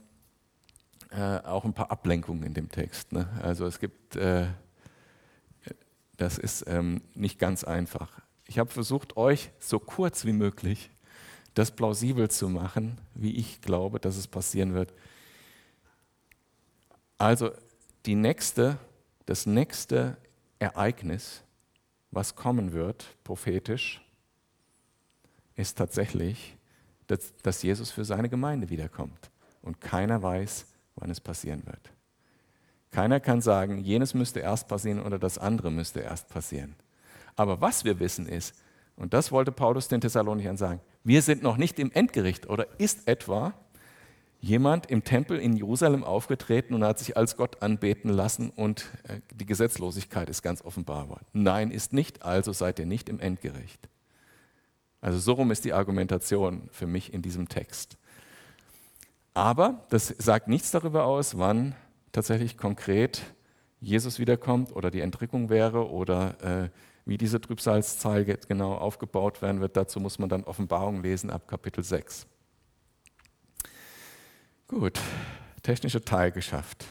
äh, 1.12 1.39
auch 1.39 1.65
ein 1.65 1.74
paar 1.74 1.91
Ablenkungen 1.91 2.44
in 2.44 2.54
dem 2.54 2.70
Text. 2.70 3.12
Ne? 3.13 3.28
Also 3.41 3.65
es 3.65 3.80
gibt, 3.80 4.15
äh, 4.15 4.48
das 6.17 6.38
ist 6.38 6.65
ähm, 6.67 7.02
nicht 7.15 7.39
ganz 7.39 7.63
einfach. 7.63 8.22
Ich 8.48 8.60
habe 8.60 8.70
versucht, 8.70 9.17
euch 9.17 9.52
so 9.60 9.80
kurz 9.80 10.26
wie 10.26 10.34
möglich 10.34 10.91
das 11.54 11.72
plausibel 11.72 12.30
zu 12.30 12.50
machen, 12.50 12.98
wie 13.13 13.36
ich 13.36 13.62
glaube, 13.62 14.00
dass 14.00 14.17
es 14.17 14.28
passieren 14.28 14.74
wird. 14.74 14.94
Also 17.17 17.52
die 18.06 18.15
nächste 18.15 18.78
das 19.32 19.46
nächste 19.46 20.17
Ereignis, 20.60 21.41
was 22.12 22.36
kommen 22.36 22.74
wird, 22.74 23.15
prophetisch, 23.24 24.06
ist 25.56 25.78
tatsächlich, 25.78 26.58
dass, 27.08 27.34
dass 27.38 27.63
Jesus 27.63 27.91
für 27.91 28.04
seine 28.04 28.28
Gemeinde 28.28 28.70
wiederkommt. 28.70 29.32
Und 29.62 29.80
keiner 29.80 30.22
weiß, 30.22 30.65
wann 30.96 31.10
es 31.10 31.22
passieren 31.22 31.65
wird. 31.65 31.94
Keiner 32.91 33.22
kann 33.22 33.39
sagen, 33.39 33.78
jenes 33.80 34.13
müsste 34.13 34.41
erst 34.41 34.67
passieren 34.67 35.02
oder 35.02 35.17
das 35.17 35.38
andere 35.38 35.72
müsste 35.72 36.02
erst 36.02 36.28
passieren. 36.28 36.76
Aber 37.38 37.62
was 37.62 37.86
wir 37.86 38.02
wissen 38.02 38.28
ist, 38.28 38.54
und 38.98 39.13
das 39.13 39.32
wollte 39.32 39.54
Paulus 39.54 39.88
den 39.88 40.02
Thessalonichern 40.02 40.58
sagen, 40.58 40.82
wir 41.06 41.22
sind 41.22 41.41
noch 41.41 41.56
nicht 41.56 41.80
im 41.80 41.89
Endgericht 41.94 42.50
oder 42.50 42.67
ist 42.80 43.08
etwa 43.08 43.54
jemand 44.41 44.89
im 44.89 45.04
Tempel 45.04 45.39
in 45.39 45.56
Jerusalem 45.56 46.04
aufgetreten 46.04 46.73
und 46.73 46.84
hat 46.84 46.99
sich 46.99 47.15
als 47.15 47.38
Gott 47.38 47.62
anbeten 47.62 48.10
lassen 48.10 48.49
und 48.49 48.86
äh, 49.04 49.21
die 49.34 49.45
Gesetzlosigkeit 49.45 50.30
ist 50.30 50.41
ganz 50.41 50.63
offenbar 50.63 51.10
worden. 51.10 51.25
Nein, 51.32 51.71
ist 51.71 51.93
nicht, 51.93 52.23
also 52.23 52.51
seid 52.51 52.80
ihr 52.80 52.88
nicht 52.88 53.08
im 53.08 53.19
Endgericht. 53.19 53.88
Also 54.99 55.19
so 55.19 55.34
rum 55.34 55.51
ist 55.51 55.63
die 55.63 55.73
Argumentation 55.73 56.69
für 56.71 56.88
mich 56.88 57.13
in 57.13 57.21
diesem 57.21 57.49
Text. 57.49 57.97
Aber 59.34 59.86
das 59.89 60.08
sagt 60.17 60.47
nichts 60.47 60.71
darüber 60.71 61.06
aus, 61.06 61.38
wann 61.38 61.75
tatsächlich 62.12 62.58
konkret 62.58 63.21
Jesus 63.80 64.19
wiederkommt 64.19 64.75
oder 64.75 64.91
die 64.91 65.01
Entrückung 65.01 65.49
wäre 65.49 65.89
oder 65.89 66.63
äh, 66.65 66.69
wie 67.06 67.17
diese 67.17 67.41
Trübsalzahl 67.41 68.25
genau 68.25 68.73
aufgebaut 68.75 69.41
werden 69.41 69.62
wird. 69.62 69.77
Dazu 69.77 69.99
muss 69.99 70.19
man 70.19 70.30
dann 70.30 70.43
Offenbarung 70.43 71.01
lesen 71.01 71.30
ab 71.30 71.47
Kapitel 71.47 71.84
6. 71.84 72.27
Gut, 74.71 75.01
technische 75.63 76.01
Teil 76.01 76.31
geschafft. 76.31 76.86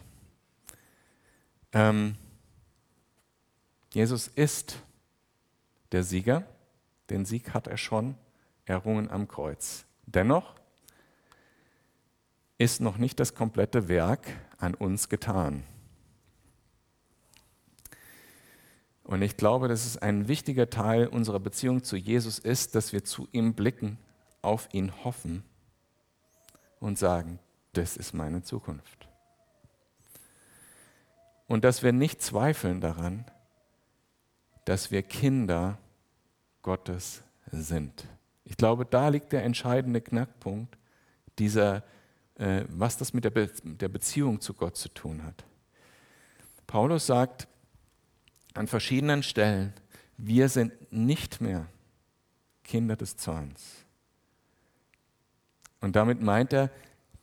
Ähm, 1.73 2.15
Jesus 3.95 4.29
ist 4.29 4.79
der 5.91 6.05
Sieger. 6.05 6.45
Den 7.09 7.25
Sieg 7.25 7.55
hat 7.55 7.69
er 7.69 7.79
schon 7.79 8.17
errungen 8.67 9.11
am 9.11 9.29
Kreuz. 9.29 9.87
Dennoch 10.05 10.57
ist 12.59 12.83
noch 12.83 12.99
nicht 12.99 13.19
das 13.19 13.35
komplette 13.35 13.89
Werk 13.89 14.27
an 14.59 14.75
uns 14.75 15.09
getan. 15.09 15.65
Und 19.05 19.23
ich 19.23 19.39
glaube, 19.39 19.69
dass 19.69 19.87
es 19.87 19.97
ein 19.97 20.29
wichtiger 20.29 20.69
Teil 20.69 21.07
unserer 21.07 21.41
Beziehung 21.41 21.83
zu 21.83 21.97
Jesus 21.97 22.39
ist, 22.39 22.75
dass 22.75 22.93
wir 22.93 23.05
zu 23.05 23.27
ihm 23.33 23.55
blicken, 23.55 23.97
auf 24.43 24.69
ihn 24.73 24.93
hoffen 25.03 25.45
und 26.79 26.99
sagen, 26.99 27.39
das 27.73 27.97
ist 27.97 28.13
meine 28.13 28.43
Zukunft. 28.43 29.09
Und 31.47 31.65
dass 31.65 31.83
wir 31.83 31.93
nicht 31.93 32.23
zweifeln 32.23 32.81
daran, 32.81 33.25
dass 34.65 34.91
wir 34.91 35.03
Kinder 35.03 35.79
Gottes 36.63 37.23
sind. 37.51 38.07
Ich 38.45 38.57
glaube, 38.57 38.85
da 38.85 39.09
liegt 39.09 39.33
der 39.33 39.45
entscheidende 39.45 40.01
Knackpunkt, 40.01 40.77
dieser, 41.39 41.83
äh, 42.37 42.65
was 42.69 42.97
das 42.97 43.13
mit 43.13 43.25
der, 43.25 43.31
Be 43.31 43.51
der 43.65 43.89
Beziehung 43.89 44.41
zu 44.41 44.55
Gott 44.55 44.77
zu 44.77 44.89
tun 44.91 45.25
hat. 45.25 45.45
Paulus 46.67 47.07
sagt 47.07 47.49
an 48.55 48.67
verschiedenen 48.67 49.23
Stellen, 49.23 49.73
wir 50.17 50.49
sind 50.49 50.73
nicht 50.93 51.41
mehr 51.41 51.67
Kinder 52.63 52.95
des 52.95 53.17
Zorns. 53.17 53.85
Und 55.81 55.97
damit 55.97 56.21
meint 56.21 56.53
er, 56.53 56.71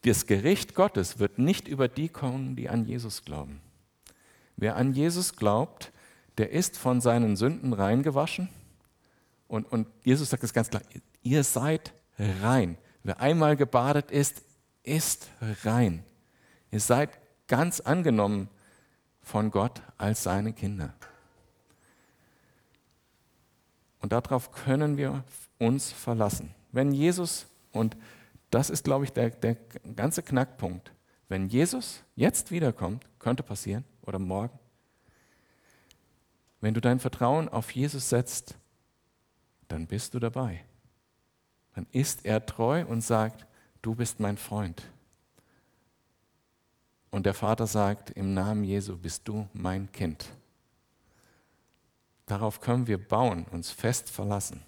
das 0.03 0.25
Gericht 0.25 0.75
Gottes 0.75 1.19
wird 1.19 1.39
nicht 1.39 1.67
über 1.67 1.87
die 1.87 2.09
kommen, 2.09 2.55
die 2.55 2.69
an 2.69 2.85
Jesus 2.85 3.23
glauben. 3.23 3.61
Wer 4.55 4.75
an 4.75 4.93
Jesus 4.93 5.35
glaubt, 5.35 5.91
der 6.37 6.51
ist 6.51 6.77
von 6.77 7.01
seinen 7.01 7.35
Sünden 7.35 7.73
reingewaschen. 7.73 8.49
Und, 9.47 9.71
und 9.71 9.87
Jesus 10.03 10.29
sagt 10.29 10.43
es 10.43 10.53
ganz 10.53 10.69
klar, 10.69 10.81
ihr 11.23 11.43
seid 11.43 11.93
rein. 12.17 12.77
Wer 13.03 13.19
einmal 13.21 13.55
gebadet 13.55 14.11
ist, 14.11 14.41
ist 14.83 15.29
rein. 15.63 16.03
Ihr 16.71 16.79
seid 16.79 17.09
ganz 17.47 17.79
angenommen 17.79 18.49
von 19.21 19.51
Gott 19.51 19.81
als 19.97 20.23
seine 20.23 20.53
Kinder. 20.53 20.93
Und 23.99 24.11
darauf 24.11 24.51
können 24.51 24.97
wir 24.97 25.23
uns 25.59 25.91
verlassen. 25.91 26.53
Wenn 26.71 26.91
Jesus, 26.91 27.47
und 27.71 27.97
das 28.49 28.69
ist, 28.69 28.83
glaube 28.83 29.05
ich, 29.05 29.13
der, 29.13 29.29
der 29.29 29.55
ganze 29.95 30.23
Knackpunkt, 30.23 30.91
wenn 31.27 31.47
Jesus 31.47 32.03
jetzt 32.15 32.51
wiederkommt, 32.51 33.05
könnte 33.19 33.43
passieren, 33.43 33.83
oder 34.01 34.19
morgen, 34.19 34.57
wenn 36.61 36.73
du 36.73 36.81
dein 36.81 36.99
Vertrauen 36.99 37.49
auf 37.49 37.71
Jesus 37.71 38.09
setzt, 38.09 38.55
dann 39.67 39.85
bist 39.85 40.13
du 40.13 40.19
dabei. 40.19 40.63
Dann 41.75 41.85
ist 41.91 42.25
er 42.25 42.45
treu 42.45 42.85
und 42.85 43.01
sagt, 43.01 43.45
du 43.81 43.93
bist 43.95 44.19
mein 44.19 44.37
Freund. 44.37 44.83
Und 47.11 47.25
der 47.25 47.33
Vater 47.33 47.67
sagt, 47.67 48.11
im 48.11 48.33
Namen 48.33 48.63
Jesu 48.63 48.97
bist 48.97 49.27
du 49.27 49.47
mein 49.53 49.91
Kind. 49.91 50.29
Darauf 52.25 52.59
können 52.59 52.87
wir 52.87 52.97
bauen, 52.97 53.45
uns 53.51 53.71
fest 53.71 54.09
verlassen. 54.09 54.61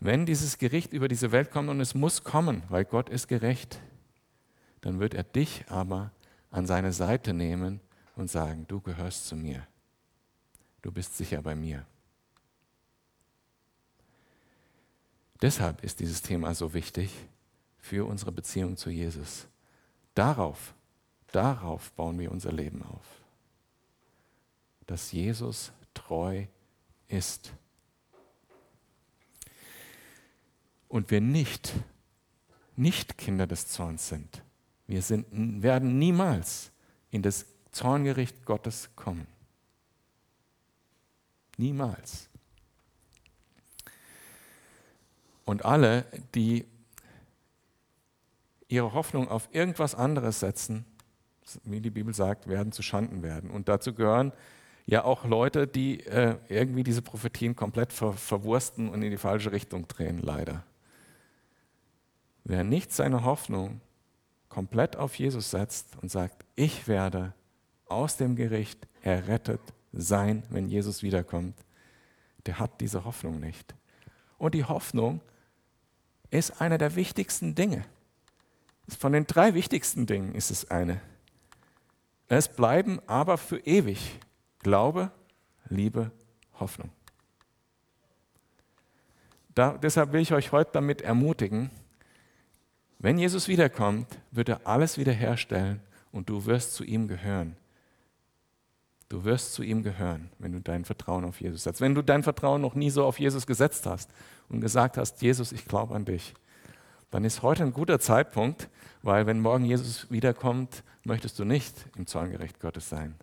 Wenn 0.00 0.26
dieses 0.26 0.58
Gericht 0.58 0.92
über 0.92 1.08
diese 1.08 1.32
Welt 1.32 1.50
kommt 1.50 1.68
und 1.68 1.80
es 1.80 1.94
muss 1.94 2.22
kommen, 2.22 2.62
weil 2.68 2.84
Gott 2.84 3.08
ist 3.08 3.28
gerecht, 3.28 3.80
dann 4.80 5.00
wird 5.00 5.14
er 5.14 5.24
dich 5.24 5.64
aber 5.68 6.12
an 6.50 6.66
seine 6.66 6.92
Seite 6.92 7.32
nehmen 7.32 7.80
und 8.14 8.30
sagen, 8.30 8.66
du 8.68 8.80
gehörst 8.80 9.26
zu 9.26 9.36
mir. 9.36 9.66
Du 10.82 10.92
bist 10.92 11.16
sicher 11.16 11.42
bei 11.42 11.54
mir. 11.54 11.86
Deshalb 15.42 15.82
ist 15.82 16.00
dieses 16.00 16.22
Thema 16.22 16.54
so 16.54 16.72
wichtig 16.72 17.12
für 17.78 18.06
unsere 18.06 18.32
Beziehung 18.32 18.76
zu 18.76 18.90
Jesus. 18.90 19.46
Darauf, 20.14 20.74
darauf 21.32 21.92
bauen 21.92 22.18
wir 22.18 22.30
unser 22.30 22.52
Leben 22.52 22.82
auf. 22.82 23.04
Dass 24.86 25.12
Jesus 25.12 25.72
treu 25.92 26.46
ist. 27.08 27.52
Und 30.88 31.10
wir 31.10 31.20
nicht, 31.20 31.72
nicht 32.76 33.18
Kinder 33.18 33.46
des 33.46 33.68
Zorns 33.68 34.08
sind. 34.08 34.42
Wir 34.86 35.02
sind, 35.02 35.62
werden 35.62 35.98
niemals 35.98 36.70
in 37.10 37.22
das 37.22 37.46
Zorngericht 37.72 38.44
Gottes 38.44 38.90
kommen. 38.94 39.26
Niemals. 41.56 42.28
Und 45.44 45.64
alle, 45.64 46.04
die 46.34 46.66
ihre 48.68 48.92
Hoffnung 48.92 49.28
auf 49.28 49.48
irgendwas 49.52 49.94
anderes 49.94 50.40
setzen, 50.40 50.84
wie 51.64 51.80
die 51.80 51.90
Bibel 51.90 52.12
sagt, 52.12 52.48
werden 52.48 52.72
zu 52.72 52.82
Schanden 52.82 53.22
werden. 53.22 53.50
Und 53.50 53.68
dazu 53.68 53.94
gehören 53.94 54.32
ja 54.86 55.04
auch 55.04 55.24
Leute, 55.24 55.66
die 55.66 56.00
äh, 56.06 56.36
irgendwie 56.48 56.82
diese 56.82 57.02
Prophetien 57.02 57.54
komplett 57.54 57.92
ver 57.92 58.12
verwursten 58.12 58.88
und 58.88 59.02
in 59.02 59.10
die 59.10 59.16
falsche 59.16 59.52
Richtung 59.52 59.86
drehen, 59.86 60.18
leider. 60.18 60.64
Wer 62.48 62.62
nicht 62.62 62.92
seine 62.92 63.24
Hoffnung 63.24 63.80
komplett 64.48 64.94
auf 64.94 65.18
Jesus 65.18 65.50
setzt 65.50 65.96
und 66.00 66.12
sagt, 66.12 66.44
ich 66.54 66.86
werde 66.86 67.34
aus 67.86 68.18
dem 68.18 68.36
Gericht 68.36 68.86
errettet 69.02 69.60
sein, 69.92 70.44
wenn 70.50 70.68
Jesus 70.68 71.02
wiederkommt, 71.02 71.56
der 72.46 72.60
hat 72.60 72.80
diese 72.80 73.04
Hoffnung 73.04 73.40
nicht. 73.40 73.74
Und 74.38 74.54
die 74.54 74.62
Hoffnung 74.62 75.22
ist 76.30 76.60
einer 76.60 76.78
der 76.78 76.94
wichtigsten 76.94 77.56
Dinge. 77.56 77.84
Von 78.96 79.12
den 79.12 79.26
drei 79.26 79.54
wichtigsten 79.54 80.06
Dingen 80.06 80.32
ist 80.36 80.52
es 80.52 80.70
eine. 80.70 81.00
Es 82.28 82.46
bleiben 82.46 83.00
aber 83.08 83.38
für 83.38 83.58
ewig 83.58 84.20
Glaube, 84.60 85.10
Liebe, 85.68 86.12
Hoffnung. 86.60 86.90
Da, 89.52 89.76
deshalb 89.78 90.12
will 90.12 90.20
ich 90.20 90.32
euch 90.32 90.52
heute 90.52 90.70
damit 90.74 91.02
ermutigen, 91.02 91.72
wenn 92.98 93.18
Jesus 93.18 93.48
wiederkommt, 93.48 94.06
wird 94.30 94.48
er 94.48 94.60
alles 94.64 94.98
wiederherstellen 94.98 95.80
und 96.12 96.28
du 96.28 96.46
wirst 96.46 96.74
zu 96.74 96.84
ihm 96.84 97.08
gehören. 97.08 97.56
Du 99.08 99.24
wirst 99.24 99.52
zu 99.52 99.62
ihm 99.62 99.82
gehören, 99.82 100.30
wenn 100.38 100.52
du 100.52 100.60
dein 100.60 100.84
Vertrauen 100.84 101.24
auf 101.24 101.40
Jesus 101.40 101.62
setzt. 101.62 101.80
Wenn 101.80 101.94
du 101.94 102.02
dein 102.02 102.22
Vertrauen 102.22 102.60
noch 102.60 102.74
nie 102.74 102.90
so 102.90 103.04
auf 103.04 103.20
Jesus 103.20 103.46
gesetzt 103.46 103.86
hast 103.86 104.10
und 104.48 104.60
gesagt 104.60 104.96
hast, 104.96 105.22
Jesus, 105.22 105.52
ich 105.52 105.66
glaube 105.66 105.94
an 105.94 106.04
dich, 106.04 106.34
dann 107.10 107.24
ist 107.24 107.42
heute 107.42 107.62
ein 107.62 107.72
guter 107.72 108.00
Zeitpunkt, 108.00 108.68
weil 109.02 109.26
wenn 109.26 109.40
morgen 109.40 109.64
Jesus 109.64 110.10
wiederkommt, 110.10 110.82
möchtest 111.04 111.38
du 111.38 111.44
nicht 111.44 111.86
im 111.96 112.06
Zorngericht 112.06 112.58
Gottes 112.58 112.88
sein. 112.88 113.14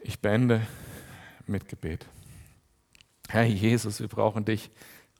Ich 0.00 0.20
beende 0.20 0.66
mit 1.46 1.68
Gebet. 1.68 2.06
Herr 3.32 3.44
Jesus, 3.44 3.98
wir 3.98 4.08
brauchen 4.08 4.44
dich. 4.44 4.70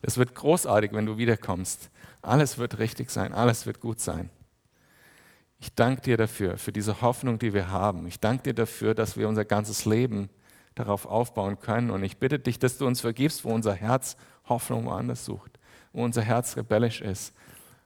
Es 0.03 0.19
wird 0.19 0.35
großartig, 0.35 0.93
wenn 0.93 1.07
du 1.07 1.17
wiederkommst. 1.17 1.89
Alles 2.21 2.59
wird 2.59 2.79
richtig 2.79 3.11
sein, 3.11 3.33
alles 3.33 3.65
wird 3.65 3.81
gut 3.81 4.01
sein. 4.01 4.29
Ich 5.59 5.75
danke 5.75 6.03
dir 6.03 6.19
dafür, 6.19 6.59
für 6.59 6.73
diese 6.73 7.01
Hoffnung, 7.01 7.39
die 7.39 7.55
wir 7.55 7.71
haben. 7.71 8.07
Ich 8.07 8.21
danke 8.21 8.43
dir 8.43 8.55
dafür, 8.55 8.95
dass 8.95 9.17
wir 9.17 9.29
unser 9.29 9.47
ganzes 9.47 9.87
Leben 9.87 10.29
darauf 10.75 11.07
aufbauen 11.07 11.59
können. 11.59 11.91
Und 11.91 12.05
ich 12.05 12.19
bitte 12.19 12.39
dich, 12.39 12.59
dass 12.59 12.77
du 12.77 12.87
uns 12.87 13.01
vergibst, 13.01 13.47
wo 13.47 13.49
unser 13.49 13.73
Herz 13.73 14.19
Hoffnung 14.47 14.85
woanders 14.85 15.25
sucht, 15.25 15.59
wo 15.95 16.05
unser 16.05 16.21
Herz 16.21 16.59
rebellisch 16.59 17.01
ist, 17.01 17.33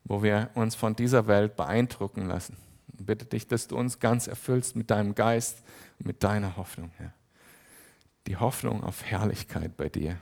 wo 0.02 0.24
wir 0.24 0.50
uns 0.54 0.74
von 0.74 0.96
dieser 0.96 1.28
Welt 1.28 1.54
beeindrucken 1.54 2.26
lassen. 2.26 2.56
Ich 2.98 3.06
bitte 3.06 3.26
dich, 3.26 3.46
dass 3.46 3.68
du 3.68 3.76
uns 3.76 4.00
ganz 4.00 4.26
erfüllst 4.26 4.74
mit 4.74 4.90
deinem 4.90 5.14
Geist 5.14 5.62
mit 6.00 6.24
deiner 6.24 6.56
Hoffnung, 6.56 6.90
Herr. 6.96 7.12
Die 8.26 8.36
Hoffnung 8.36 8.82
auf 8.82 9.04
Herrlichkeit 9.04 9.76
bei 9.76 9.88
dir. 9.88 10.20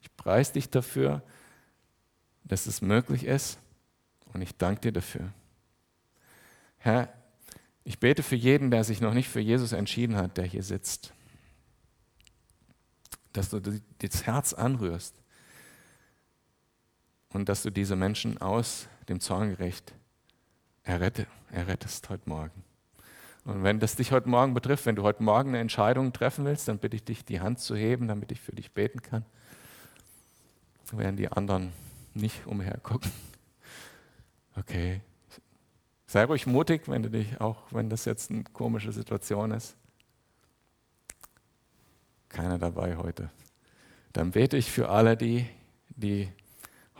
Ich 0.00 0.14
preise 0.16 0.52
dich 0.54 0.70
dafür, 0.70 1.22
dass 2.44 2.66
es 2.66 2.82
möglich 2.82 3.24
ist 3.24 3.58
und 4.32 4.42
ich 4.42 4.56
danke 4.56 4.82
dir 4.82 4.92
dafür. 4.92 5.32
Herr, 6.78 7.12
ich 7.84 7.98
bete 7.98 8.22
für 8.22 8.36
jeden, 8.36 8.70
der 8.70 8.84
sich 8.84 9.00
noch 9.00 9.14
nicht 9.14 9.28
für 9.28 9.40
Jesus 9.40 9.72
entschieden 9.72 10.16
hat, 10.16 10.36
der 10.36 10.44
hier 10.44 10.62
sitzt, 10.62 11.12
dass 13.32 13.50
du 13.50 13.60
das 13.60 14.26
Herz 14.26 14.54
anrührst 14.54 15.14
und 17.30 17.48
dass 17.48 17.62
du 17.62 17.70
diese 17.70 17.96
Menschen 17.96 18.38
aus 18.38 18.88
dem 19.08 19.20
Zorngericht 19.20 19.92
errette, 20.82 21.26
errettest 21.50 22.08
heute 22.08 22.28
Morgen. 22.28 22.63
Und 23.44 23.62
wenn 23.62 23.78
das 23.78 23.96
dich 23.96 24.10
heute 24.10 24.28
Morgen 24.28 24.54
betrifft, 24.54 24.86
wenn 24.86 24.96
du 24.96 25.02
heute 25.02 25.22
Morgen 25.22 25.50
eine 25.50 25.58
Entscheidung 25.58 26.12
treffen 26.12 26.44
willst, 26.46 26.66
dann 26.68 26.78
bitte 26.78 26.96
ich 26.96 27.04
dich, 27.04 27.24
die 27.24 27.40
Hand 27.40 27.58
zu 27.58 27.76
heben, 27.76 28.08
damit 28.08 28.32
ich 28.32 28.40
für 28.40 28.52
dich 28.52 28.72
beten 28.72 29.02
kann. 29.02 29.24
Während 30.92 31.18
die 31.18 31.28
anderen 31.28 31.72
nicht 32.14 32.46
umhergucken. 32.46 33.10
Okay. 34.56 35.00
Sei 36.06 36.24
ruhig 36.24 36.46
mutig, 36.46 36.88
wenn 36.88 37.02
du 37.02 37.10
dich, 37.10 37.40
auch 37.40 37.58
wenn 37.70 37.90
das 37.90 38.04
jetzt 38.04 38.30
eine 38.30 38.44
komische 38.44 38.92
Situation 38.92 39.50
ist. 39.50 39.76
Keiner 42.28 42.58
dabei 42.58 42.96
heute. 42.96 43.30
Dann 44.12 44.30
bete 44.30 44.56
ich 44.56 44.70
für 44.70 44.88
alle 44.88 45.16
die, 45.16 45.46
die 45.88 46.28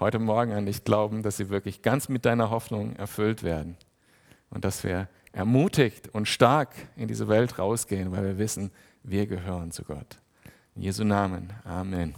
heute 0.00 0.18
Morgen 0.18 0.52
an 0.52 0.66
dich 0.66 0.82
glauben, 0.82 1.22
dass 1.22 1.36
sie 1.36 1.48
wirklich 1.48 1.80
ganz 1.80 2.08
mit 2.08 2.24
deiner 2.24 2.50
Hoffnung 2.50 2.96
erfüllt 2.96 3.44
werden. 3.44 3.76
Und 4.50 4.64
dass 4.64 4.82
wir 4.82 5.08
ermutigt 5.34 6.08
und 6.12 6.26
stark 6.28 6.70
in 6.96 7.08
diese 7.08 7.28
Welt 7.28 7.58
rausgehen, 7.58 8.12
weil 8.12 8.24
wir 8.24 8.38
wissen, 8.38 8.70
wir 9.02 9.26
gehören 9.26 9.70
zu 9.70 9.84
Gott. 9.84 10.18
In 10.76 10.82
Jesu 10.82 11.04
Namen. 11.04 11.52
Amen. 11.64 12.14